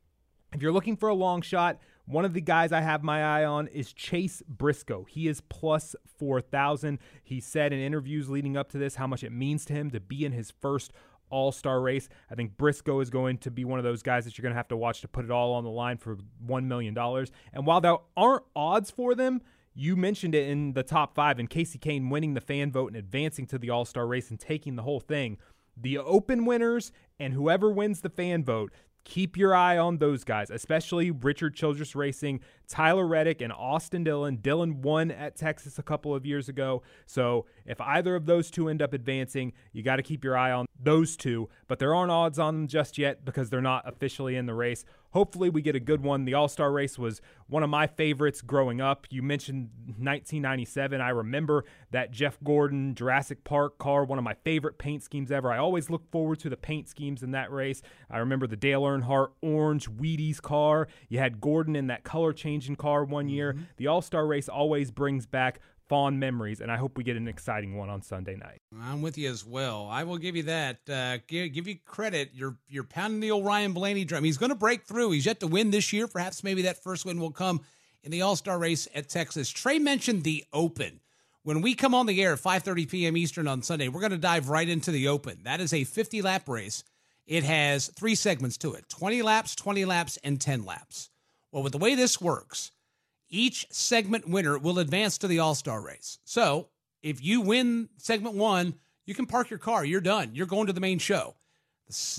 If 0.54 0.62
you're 0.62 0.73
looking 0.73 0.97
for 0.97 1.11
a 1.11 1.14
long 1.14 1.42
shot, 1.42 1.78
one 2.06 2.25
of 2.25 2.32
the 2.32 2.40
guys 2.40 2.73
I 2.73 2.80
have 2.80 3.02
my 3.02 3.23
eye 3.23 3.44
on 3.44 3.68
is 3.68 3.92
Chase 3.92 4.42
Briscoe. 4.49 5.04
He 5.11 5.28
is 5.28 5.42
plus 5.42 5.94
4,000. 6.18 6.99
He 7.23 7.38
said 7.38 7.75
in 7.75 7.80
interviews 7.80 8.30
leading 8.30 8.56
up 8.56 8.70
to 8.70 8.78
this 8.78 8.94
how 8.94 9.06
much 9.06 9.23
it 9.23 9.30
means 9.30 9.66
to 9.66 9.75
him 9.75 9.90
to 9.90 10.00
be 10.00 10.25
in 10.25 10.32
his 10.32 10.50
first 10.50 10.90
all 11.30 11.52
star 11.52 11.80
race. 11.80 12.09
I 12.31 12.35
think 12.35 12.57
Briscoe 12.57 13.00
is 13.00 13.11
going 13.11 13.38
to 13.38 13.50
be 13.50 13.64
one 13.64 13.78
of 13.78 13.85
those 13.85 14.02
guys 14.02 14.24
that 14.24 14.37
you're 14.37 14.42
going 14.42 14.52
to 14.52 14.59
have 14.59 14.68
to 14.68 14.76
watch 14.76 15.00
to 15.00 15.09
put 15.09 15.24
it 15.24 15.31
all 15.31 15.55
on 15.55 15.64
the 15.64 15.70
line 15.70 15.96
for 15.96 16.18
$1 16.46 16.64
million. 16.64 16.96
And 17.52 17.66
while 17.66 17.81
there 17.81 17.96
aren't 18.16 18.44
odds 18.55 18.90
for 18.90 19.14
them, 19.14 19.40
you 19.74 19.96
mentioned 19.96 20.35
it 20.35 20.48
in 20.48 20.72
the 20.72 20.83
top 20.83 21.14
five, 21.14 21.38
and 21.38 21.48
Kasey 21.48 21.78
Kahne 21.78 22.11
winning 22.11 22.35
the 22.35 22.40
fan 22.40 22.72
vote 22.72 22.88
and 22.88 22.96
advancing 22.96 23.46
to 23.46 23.59
the 23.59 23.70
All 23.70 23.85
Star 23.85 24.07
race 24.07 24.31
and 24.31 24.38
taking 24.38 24.76
the 24.76 24.83
whole 24.83 25.00
thing. 25.00 25.38
The 25.76 25.98
open 25.98 26.44
winners 26.44 26.92
and 27.18 27.33
whoever 27.33 27.70
wins 27.70 28.00
the 28.00 28.11
fan 28.11 28.44
vote, 28.44 28.72
keep 29.05 29.37
your 29.37 29.55
eye 29.55 29.78
on 29.78 29.98
those 29.98 30.24
guys, 30.24 30.50
especially 30.50 31.11
Richard 31.11 31.55
Childress 31.55 31.94
Racing, 31.94 32.40
Tyler 32.68 33.07
Reddick, 33.07 33.40
and 33.40 33.52
Austin 33.52 34.05
Dillon. 34.05 34.37
Dillon 34.37 34.83
won 34.83 35.11
at 35.11 35.37
Texas 35.37 35.78
a 35.78 35.83
couple 35.83 36.14
of 36.14 36.26
years 36.26 36.48
ago. 36.48 36.83
So 37.07 37.46
if 37.64 37.81
either 37.81 38.14
of 38.14 38.26
those 38.26 38.50
two 38.50 38.68
end 38.68 38.83
up 38.83 38.92
advancing, 38.92 39.52
you 39.72 39.83
got 39.83 39.96
to 39.96 40.02
keep 40.02 40.24
your 40.24 40.37
eye 40.37 40.52
on 40.52 40.66
those 40.83 41.16
two. 41.16 41.49
But 41.69 41.79
there 41.79 41.95
aren't 41.95 42.11
odds 42.11 42.38
on 42.38 42.55
them 42.55 42.66
just 42.66 42.99
yet 42.99 43.25
because 43.25 43.51
they're 43.51 43.61
not 43.61 43.87
officially 43.87 44.37
in 44.37 44.47
the 44.47 44.55
race. 44.55 44.85
Hopefully, 45.12 45.51
we 45.51 45.61
get 45.61 45.75
a 45.75 45.81
good 45.81 46.03
one. 46.03 46.25
The 46.25 46.35
All 46.35 46.47
Star 46.47 46.71
race 46.71 46.97
was 46.99 47.21
one 47.49 47.64
of 47.64 47.71
my 47.71 47.88
favorites 47.88 48.43
growing 48.43 48.81
up. 48.81 49.09
You 49.11 49.23
mentioned 49.23 49.71
1997. 49.87 51.01
I 51.01 51.09
remember 51.09 51.64
that 51.90 52.12
Jeff 52.12 52.38
Gordon 52.45 52.95
Jurassic 52.95 53.43
Park 53.43 53.79
car, 53.79 54.05
one 54.05 54.19
of 54.19 54.25
my 54.25 54.35
favorite 54.45 54.79
paint 54.79 55.03
schemes 55.03 55.33
ever. 55.33 55.51
I 55.51 55.59
always 55.59 55.90
look 55.90 56.09
forward 56.12 56.38
to 56.40 56.49
the 56.49 56.57
paint 56.57 56.88
schemes 56.88 57.25
in 57.25 57.33
that 57.33 57.51
race. 57.51 57.83
I 58.09 58.19
remember 58.19 58.47
the 58.47 58.57
Dale 58.57 58.83
Earnhardt 58.83 59.31
orange 59.43 59.90
Wheaties 59.90 60.40
car. 60.40 60.87
You 61.09 61.19
had 61.19 61.40
Gordon 61.40 61.75
in 61.75 61.88
that 61.88 62.05
color 62.05 62.33
changing 62.33 62.77
car 62.77 63.05
one 63.05 63.29
year. 63.29 63.53
Mm-hmm. 63.53 63.62
The 63.79 63.88
All 63.88 64.03
Star 64.03 64.27
race 64.27 64.49
always 64.49 64.93
brings 64.93 65.27
back 65.27 65.59
fond 65.90 66.20
memories, 66.20 66.61
and 66.61 66.70
I 66.70 66.76
hope 66.76 66.96
we 66.96 67.03
get 67.03 67.16
an 67.16 67.26
exciting 67.26 67.76
one 67.76 67.90
on 67.90 68.00
Sunday 68.00 68.37
night. 68.37 68.62
I'm 68.81 69.03
with 69.03 69.18
you 69.18 69.29
as 69.29 69.44
well. 69.44 69.88
I 69.90 70.05
will 70.05 70.18
give 70.18 70.37
you 70.37 70.44
that. 70.44 70.88
Uh, 70.88 71.18
give, 71.26 71.53
give 71.53 71.66
you 71.66 71.79
credit. 71.85 72.31
You're 72.33 72.57
you're 72.68 72.85
pounding 72.85 73.18
the 73.18 73.33
old 73.33 73.44
Ryan 73.44 73.72
Blaney 73.72 74.05
drum. 74.05 74.22
He's 74.22 74.38
going 74.38 74.50
to 74.50 74.57
break 74.57 74.85
through. 74.85 75.11
He's 75.11 75.26
yet 75.26 75.40
to 75.40 75.48
win 75.48 75.72
this 75.72 75.92
year. 75.92 76.07
Perhaps 76.07 76.44
maybe 76.44 76.62
that 76.62 76.81
first 76.81 77.05
win 77.05 77.18
will 77.18 77.33
come 77.33 77.61
in 78.05 78.12
the 78.12 78.22
All 78.22 78.37
Star 78.37 78.57
race 78.57 78.87
at 78.94 79.09
Texas. 79.09 79.50
Trey 79.50 79.81
mentioned 79.81 80.22
the 80.22 80.44
Open. 80.53 81.00
When 81.42 81.61
we 81.61 81.74
come 81.74 81.92
on 81.92 82.07
the 82.07 82.22
air 82.22 82.35
at 82.35 82.38
5:30 82.38 82.88
p.m. 82.88 83.16
Eastern 83.16 83.48
on 83.48 83.61
Sunday, 83.61 83.88
we're 83.88 84.00
going 84.00 84.12
to 84.12 84.16
dive 84.18 84.48
right 84.48 84.68
into 84.68 84.92
the 84.92 85.09
Open. 85.09 85.40
That 85.42 85.61
is 85.61 85.74
a 85.74 85.83
50 85.83 86.22
lap 86.22 86.48
race. 86.48 86.85
It 87.26 87.42
has 87.42 87.88
three 87.88 88.14
segments 88.14 88.57
to 88.59 88.74
it: 88.74 88.88
20 88.88 89.22
laps, 89.22 89.57
20 89.57 89.85
laps, 89.87 90.18
and 90.22 90.40
10 90.40 90.64
laps. 90.64 91.11
Well, 91.50 91.64
with 91.64 91.72
the 91.72 91.79
way 91.79 91.96
this 91.96 92.20
works 92.20 92.70
each 93.31 93.66
segment 93.71 94.29
winner 94.29 94.59
will 94.59 94.79
advance 94.79 95.19
to 95.19 95.29
the 95.29 95.38
All 95.38 95.55
Star 95.55 95.81
race. 95.81 96.19
So 96.25 96.69
if 97.03 97.23
you 97.23 97.40
win 97.40 97.88
segment 97.97 98.35
one, 98.35 98.75
you 99.07 99.14
can 99.14 99.27
park 99.27 99.51
your 99.51 99.59
car. 99.59 99.85
You're 99.85 100.01
done. 100.01 100.31
You're 100.35 100.47
going 100.47 100.66
to 100.66 100.73
the 100.73 100.81
main 100.81 100.99
show. 100.99 101.37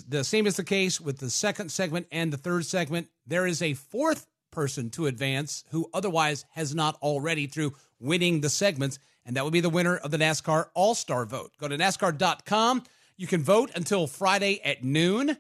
The 0.10 0.24
same 0.24 0.48
is 0.48 0.58
the 0.58 0.64
case 0.66 1.00
with 1.00 1.20
the 1.20 1.30
second 1.30 1.72
segment 1.72 2.08
and 2.12 2.34
the 2.34 2.38
third 2.38 2.66
segment. 2.66 3.08
There 3.26 3.48
is 3.48 3.62
a 3.62 3.74
fourth 3.74 4.28
person 4.52 4.90
to 4.92 5.08
advance 5.08 5.64
who 5.72 5.90
otherwise 5.94 6.46
has 6.52 6.76
not 6.76 6.98
already 7.02 7.48
through 7.48 7.74
winning 8.00 8.42
the 8.42 8.50
segments, 8.50 9.00
and 9.26 9.36
that 9.36 9.46
would 9.46 9.54
be 9.54 9.62
the 9.62 9.70
winner 9.70 9.96
of 9.96 10.12
the 10.12 10.18
NASCAR 10.18 10.68
All 10.74 10.94
Star 10.94 11.26
vote. 11.26 11.52
Go 11.58 11.70
to 11.70 11.78
NASCAR.com. 11.78 12.84
You 13.16 13.28
can 13.28 13.44
vote 13.44 13.72
until 13.76 14.08
Friday 14.08 14.60
at 14.66 14.84
noon. 14.84 15.38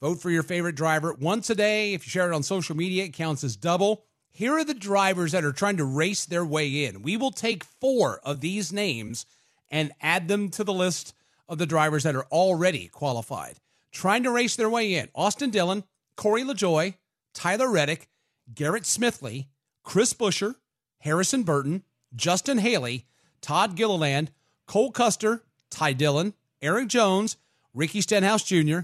Vote 0.00 0.22
for 0.22 0.30
your 0.30 0.42
favorite 0.42 0.76
driver 0.76 1.12
once 1.12 1.50
a 1.50 1.54
day. 1.54 1.92
If 1.92 2.06
you 2.06 2.10
share 2.10 2.30
it 2.30 2.34
on 2.34 2.42
social 2.42 2.76
media, 2.76 3.04
it 3.04 3.12
counts 3.12 3.44
as 3.44 3.56
double. 3.56 4.04
Here 4.36 4.58
are 4.58 4.64
the 4.64 4.74
drivers 4.74 5.30
that 5.30 5.44
are 5.44 5.52
trying 5.52 5.76
to 5.76 5.84
race 5.84 6.24
their 6.24 6.44
way 6.44 6.84
in. 6.86 7.02
We 7.02 7.16
will 7.16 7.30
take 7.30 7.62
four 7.62 8.18
of 8.24 8.40
these 8.40 8.72
names 8.72 9.26
and 9.70 9.92
add 10.02 10.26
them 10.26 10.48
to 10.50 10.64
the 10.64 10.72
list 10.72 11.14
of 11.48 11.58
the 11.58 11.66
drivers 11.66 12.02
that 12.02 12.16
are 12.16 12.26
already 12.32 12.88
qualified. 12.88 13.60
Trying 13.92 14.24
to 14.24 14.32
race 14.32 14.56
their 14.56 14.68
way 14.68 14.94
in 14.94 15.08
Austin 15.14 15.50
Dillon, 15.50 15.84
Corey 16.16 16.42
LaJoie, 16.42 16.94
Tyler 17.32 17.70
Reddick, 17.70 18.08
Garrett 18.52 18.82
Smithley, 18.82 19.46
Chris 19.84 20.12
Buescher, 20.12 20.56
Harrison 20.98 21.44
Burton, 21.44 21.84
Justin 22.16 22.58
Haley, 22.58 23.06
Todd 23.40 23.76
Gilliland, 23.76 24.32
Cole 24.66 24.90
Custer, 24.90 25.44
Ty 25.70 25.92
Dillon, 25.92 26.34
Erik 26.60 26.88
Jones, 26.88 27.36
Ricky 27.72 28.00
Stenhouse 28.00 28.42
Jr., 28.42 28.80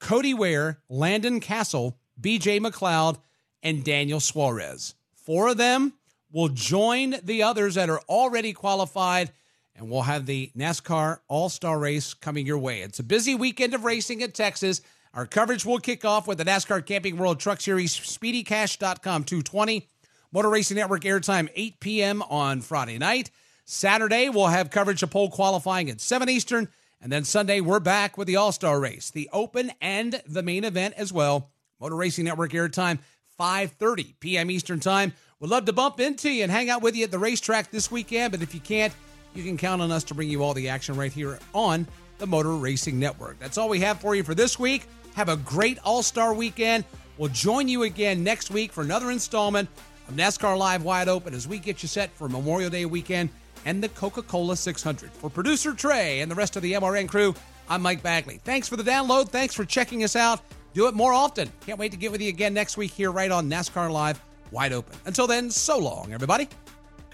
Cody 0.00 0.32
Ware, 0.32 0.78
Landon 0.88 1.40
Cassill, 1.40 1.96
BJ 2.18 2.58
McLeod, 2.58 3.18
and 3.64 3.82
Daniel 3.82 4.20
Suarez. 4.20 4.94
Four 5.14 5.48
of 5.48 5.56
them 5.56 5.94
will 6.30 6.48
join 6.48 7.16
the 7.22 7.42
others 7.42 7.74
that 7.74 7.90
are 7.90 8.00
already 8.08 8.52
qualified, 8.52 9.32
and 9.74 9.90
we'll 9.90 10.02
have 10.02 10.26
the 10.26 10.52
NASCAR 10.56 11.18
All 11.26 11.48
Star 11.48 11.78
race 11.78 12.14
coming 12.14 12.46
your 12.46 12.58
way. 12.58 12.82
It's 12.82 13.00
a 13.00 13.04
busy 13.04 13.34
weekend 13.34 13.74
of 13.74 13.84
racing 13.84 14.22
at 14.22 14.34
Texas. 14.34 14.82
Our 15.14 15.26
coverage 15.26 15.64
will 15.64 15.78
kick 15.78 16.04
off 16.04 16.26
with 16.26 16.38
the 16.38 16.44
NASCAR 16.44 16.84
Camping 16.84 17.16
World 17.16 17.40
Truck 17.40 17.60
Series, 17.60 17.96
SpeedyCash.com 17.96 19.24
220. 19.24 19.88
Motor 20.32 20.50
Racing 20.50 20.76
Network 20.76 21.02
airtime 21.02 21.48
8 21.54 21.78
p.m. 21.78 22.22
on 22.22 22.60
Friday 22.60 22.98
night. 22.98 23.30
Saturday, 23.64 24.28
we'll 24.28 24.48
have 24.48 24.68
coverage 24.68 25.04
of 25.04 25.10
pole 25.10 25.30
qualifying 25.30 25.88
at 25.88 26.00
7 26.00 26.28
Eastern 26.28 26.68
And 27.00 27.12
then 27.12 27.22
Sunday, 27.22 27.60
we're 27.60 27.78
back 27.78 28.18
with 28.18 28.26
the 28.26 28.34
All 28.34 28.50
Star 28.50 28.80
race, 28.80 29.10
the 29.10 29.30
Open 29.32 29.70
and 29.80 30.20
the 30.26 30.42
main 30.42 30.64
event 30.64 30.94
as 30.96 31.12
well. 31.12 31.52
Motor 31.80 31.94
Racing 31.94 32.24
Network 32.24 32.50
airtime, 32.50 32.98
5:30 33.38 34.14
p.m. 34.20 34.50
Eastern 34.50 34.80
Time. 34.80 35.12
We'd 35.40 35.50
love 35.50 35.64
to 35.66 35.72
bump 35.72 36.00
into 36.00 36.30
you 36.30 36.42
and 36.42 36.52
hang 36.52 36.70
out 36.70 36.82
with 36.82 36.96
you 36.96 37.04
at 37.04 37.10
the 37.10 37.18
racetrack 37.18 37.70
this 37.70 37.90
weekend. 37.90 38.32
But 38.32 38.42
if 38.42 38.54
you 38.54 38.60
can't, 38.60 38.94
you 39.34 39.42
can 39.42 39.56
count 39.56 39.82
on 39.82 39.90
us 39.90 40.04
to 40.04 40.14
bring 40.14 40.28
you 40.28 40.42
all 40.42 40.54
the 40.54 40.68
action 40.68 40.96
right 40.96 41.12
here 41.12 41.38
on 41.52 41.86
the 42.18 42.26
Motor 42.26 42.54
Racing 42.54 42.98
Network. 42.98 43.38
That's 43.38 43.58
all 43.58 43.68
we 43.68 43.80
have 43.80 44.00
for 44.00 44.14
you 44.14 44.22
for 44.22 44.34
this 44.34 44.58
week. 44.58 44.86
Have 45.14 45.28
a 45.28 45.36
great 45.36 45.78
All 45.84 46.02
Star 46.02 46.32
weekend. 46.32 46.84
We'll 47.18 47.28
join 47.28 47.68
you 47.68 47.84
again 47.84 48.24
next 48.24 48.50
week 48.50 48.72
for 48.72 48.82
another 48.82 49.10
installment 49.10 49.68
of 50.08 50.14
NASCAR 50.14 50.56
Live 50.58 50.82
Wide 50.82 51.08
Open 51.08 51.34
as 51.34 51.46
we 51.46 51.58
get 51.58 51.82
you 51.82 51.88
set 51.88 52.10
for 52.10 52.28
Memorial 52.28 52.70
Day 52.70 52.86
weekend 52.86 53.30
and 53.64 53.82
the 53.82 53.88
Coca 53.90 54.22
Cola 54.22 54.56
600. 54.56 55.10
For 55.10 55.30
producer 55.30 55.72
Trey 55.72 56.20
and 56.20 56.30
the 56.30 56.34
rest 56.34 56.56
of 56.56 56.62
the 56.62 56.72
MRN 56.72 57.08
crew, 57.08 57.34
I'm 57.68 57.82
Mike 57.82 58.02
Bagley. 58.02 58.40
Thanks 58.44 58.68
for 58.68 58.76
the 58.76 58.82
download. 58.82 59.28
Thanks 59.28 59.54
for 59.54 59.64
checking 59.64 60.04
us 60.04 60.16
out. 60.16 60.40
Do 60.74 60.88
it 60.88 60.94
more 60.94 61.12
often. 61.12 61.50
Can't 61.64 61.78
wait 61.78 61.92
to 61.92 61.96
get 61.96 62.10
with 62.10 62.20
you 62.20 62.28
again 62.28 62.52
next 62.52 62.76
week 62.76 62.90
here 62.90 63.12
right 63.12 63.30
on 63.30 63.48
NASCAR 63.48 63.90
Live 63.90 64.20
Wide 64.50 64.72
Open. 64.72 64.98
Until 65.06 65.28
then, 65.28 65.48
so 65.48 65.78
long, 65.78 66.12
everybody. 66.12 66.48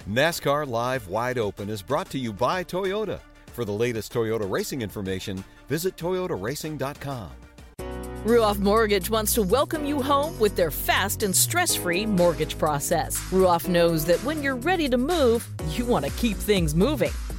NASCAR 0.08 0.66
Live 0.66 1.08
Wide 1.08 1.36
Open 1.36 1.68
is 1.68 1.82
brought 1.82 2.08
to 2.10 2.18
you 2.18 2.32
by 2.32 2.64
Toyota. 2.64 3.20
For 3.52 3.66
the 3.66 3.72
latest 3.72 4.14
Toyota 4.14 4.50
racing 4.50 4.80
information, 4.80 5.44
visit 5.68 5.96
toyotaracing.com. 5.96 7.30
Ruoff 8.24 8.58
Mortgage 8.58 9.10
wants 9.10 9.34
to 9.34 9.42
welcome 9.42 9.84
you 9.84 10.00
home 10.00 10.38
with 10.38 10.56
their 10.56 10.70
fast 10.70 11.22
and 11.22 11.36
stress 11.36 11.74
free 11.74 12.06
mortgage 12.06 12.56
process. 12.56 13.18
Ruoff 13.30 13.68
knows 13.68 14.06
that 14.06 14.22
when 14.24 14.42
you're 14.42 14.56
ready 14.56 14.88
to 14.88 14.96
move, 14.96 15.46
you 15.68 15.84
want 15.84 16.06
to 16.06 16.10
keep 16.12 16.38
things 16.38 16.74
moving. 16.74 17.12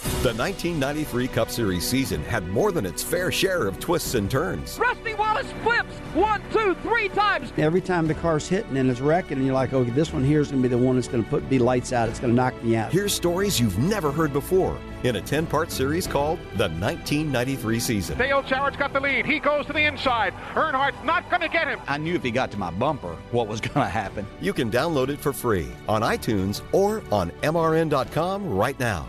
The 0.00 0.34
1993 0.34 1.28
Cup 1.28 1.50
Series 1.50 1.84
season 1.86 2.22
had 2.22 2.46
more 2.48 2.70
than 2.70 2.86
its 2.86 3.02
fair 3.02 3.32
share 3.32 3.66
of 3.66 3.80
twists 3.80 4.14
and 4.14 4.30
turns. 4.30 4.78
Rusty 4.78 5.14
Wallace 5.14 5.50
flips 5.62 5.92
one, 6.14 6.40
two, 6.52 6.76
three 6.82 7.08
times. 7.08 7.52
Every 7.56 7.80
time 7.80 8.06
the 8.06 8.14
car's 8.14 8.48
hitting 8.48 8.76
and 8.76 8.88
it's 8.90 9.00
wrecking, 9.00 9.38
and 9.38 9.46
you're 9.46 9.54
like, 9.54 9.72
okay, 9.72 9.90
this 9.90 10.12
one 10.12 10.22
here 10.22 10.40
is 10.40 10.50
going 10.52 10.62
to 10.62 10.68
be 10.68 10.74
the 10.74 10.80
one 10.80 10.96
that's 10.96 11.08
going 11.08 11.24
to 11.24 11.30
put 11.30 11.48
be 11.48 11.58
lights 11.58 11.92
out. 11.92 12.08
It's 12.08 12.20
going 12.20 12.32
to 12.32 12.36
knock 12.36 12.62
me 12.62 12.76
out. 12.76 12.92
Here's 12.92 13.12
stories 13.12 13.58
you've 13.58 13.78
never 13.78 14.12
heard 14.12 14.32
before 14.32 14.78
in 15.02 15.16
a 15.16 15.20
10 15.20 15.46
part 15.46 15.72
series 15.72 16.06
called 16.06 16.38
The 16.56 16.68
1993 16.68 17.80
Season. 17.80 18.18
Dale 18.18 18.42
Jarrett's 18.42 18.76
got 18.76 18.92
the 18.92 19.00
lead. 19.00 19.26
He 19.26 19.40
goes 19.40 19.66
to 19.66 19.72
the 19.72 19.84
inside. 19.84 20.32
Earnhardt's 20.54 21.02
not 21.04 21.28
going 21.28 21.42
to 21.42 21.48
get 21.48 21.66
him. 21.66 21.80
I 21.88 21.98
knew 21.98 22.14
if 22.14 22.22
he 22.22 22.30
got 22.30 22.52
to 22.52 22.56
my 22.56 22.70
bumper, 22.70 23.16
what 23.32 23.48
was 23.48 23.60
going 23.60 23.84
to 23.84 23.90
happen. 23.90 24.26
You 24.40 24.52
can 24.52 24.70
download 24.70 25.08
it 25.08 25.18
for 25.18 25.32
free 25.32 25.68
on 25.88 26.02
iTunes 26.02 26.62
or 26.72 27.02
on 27.10 27.30
MRN.com 27.42 28.48
right 28.48 28.78
now. 28.78 29.08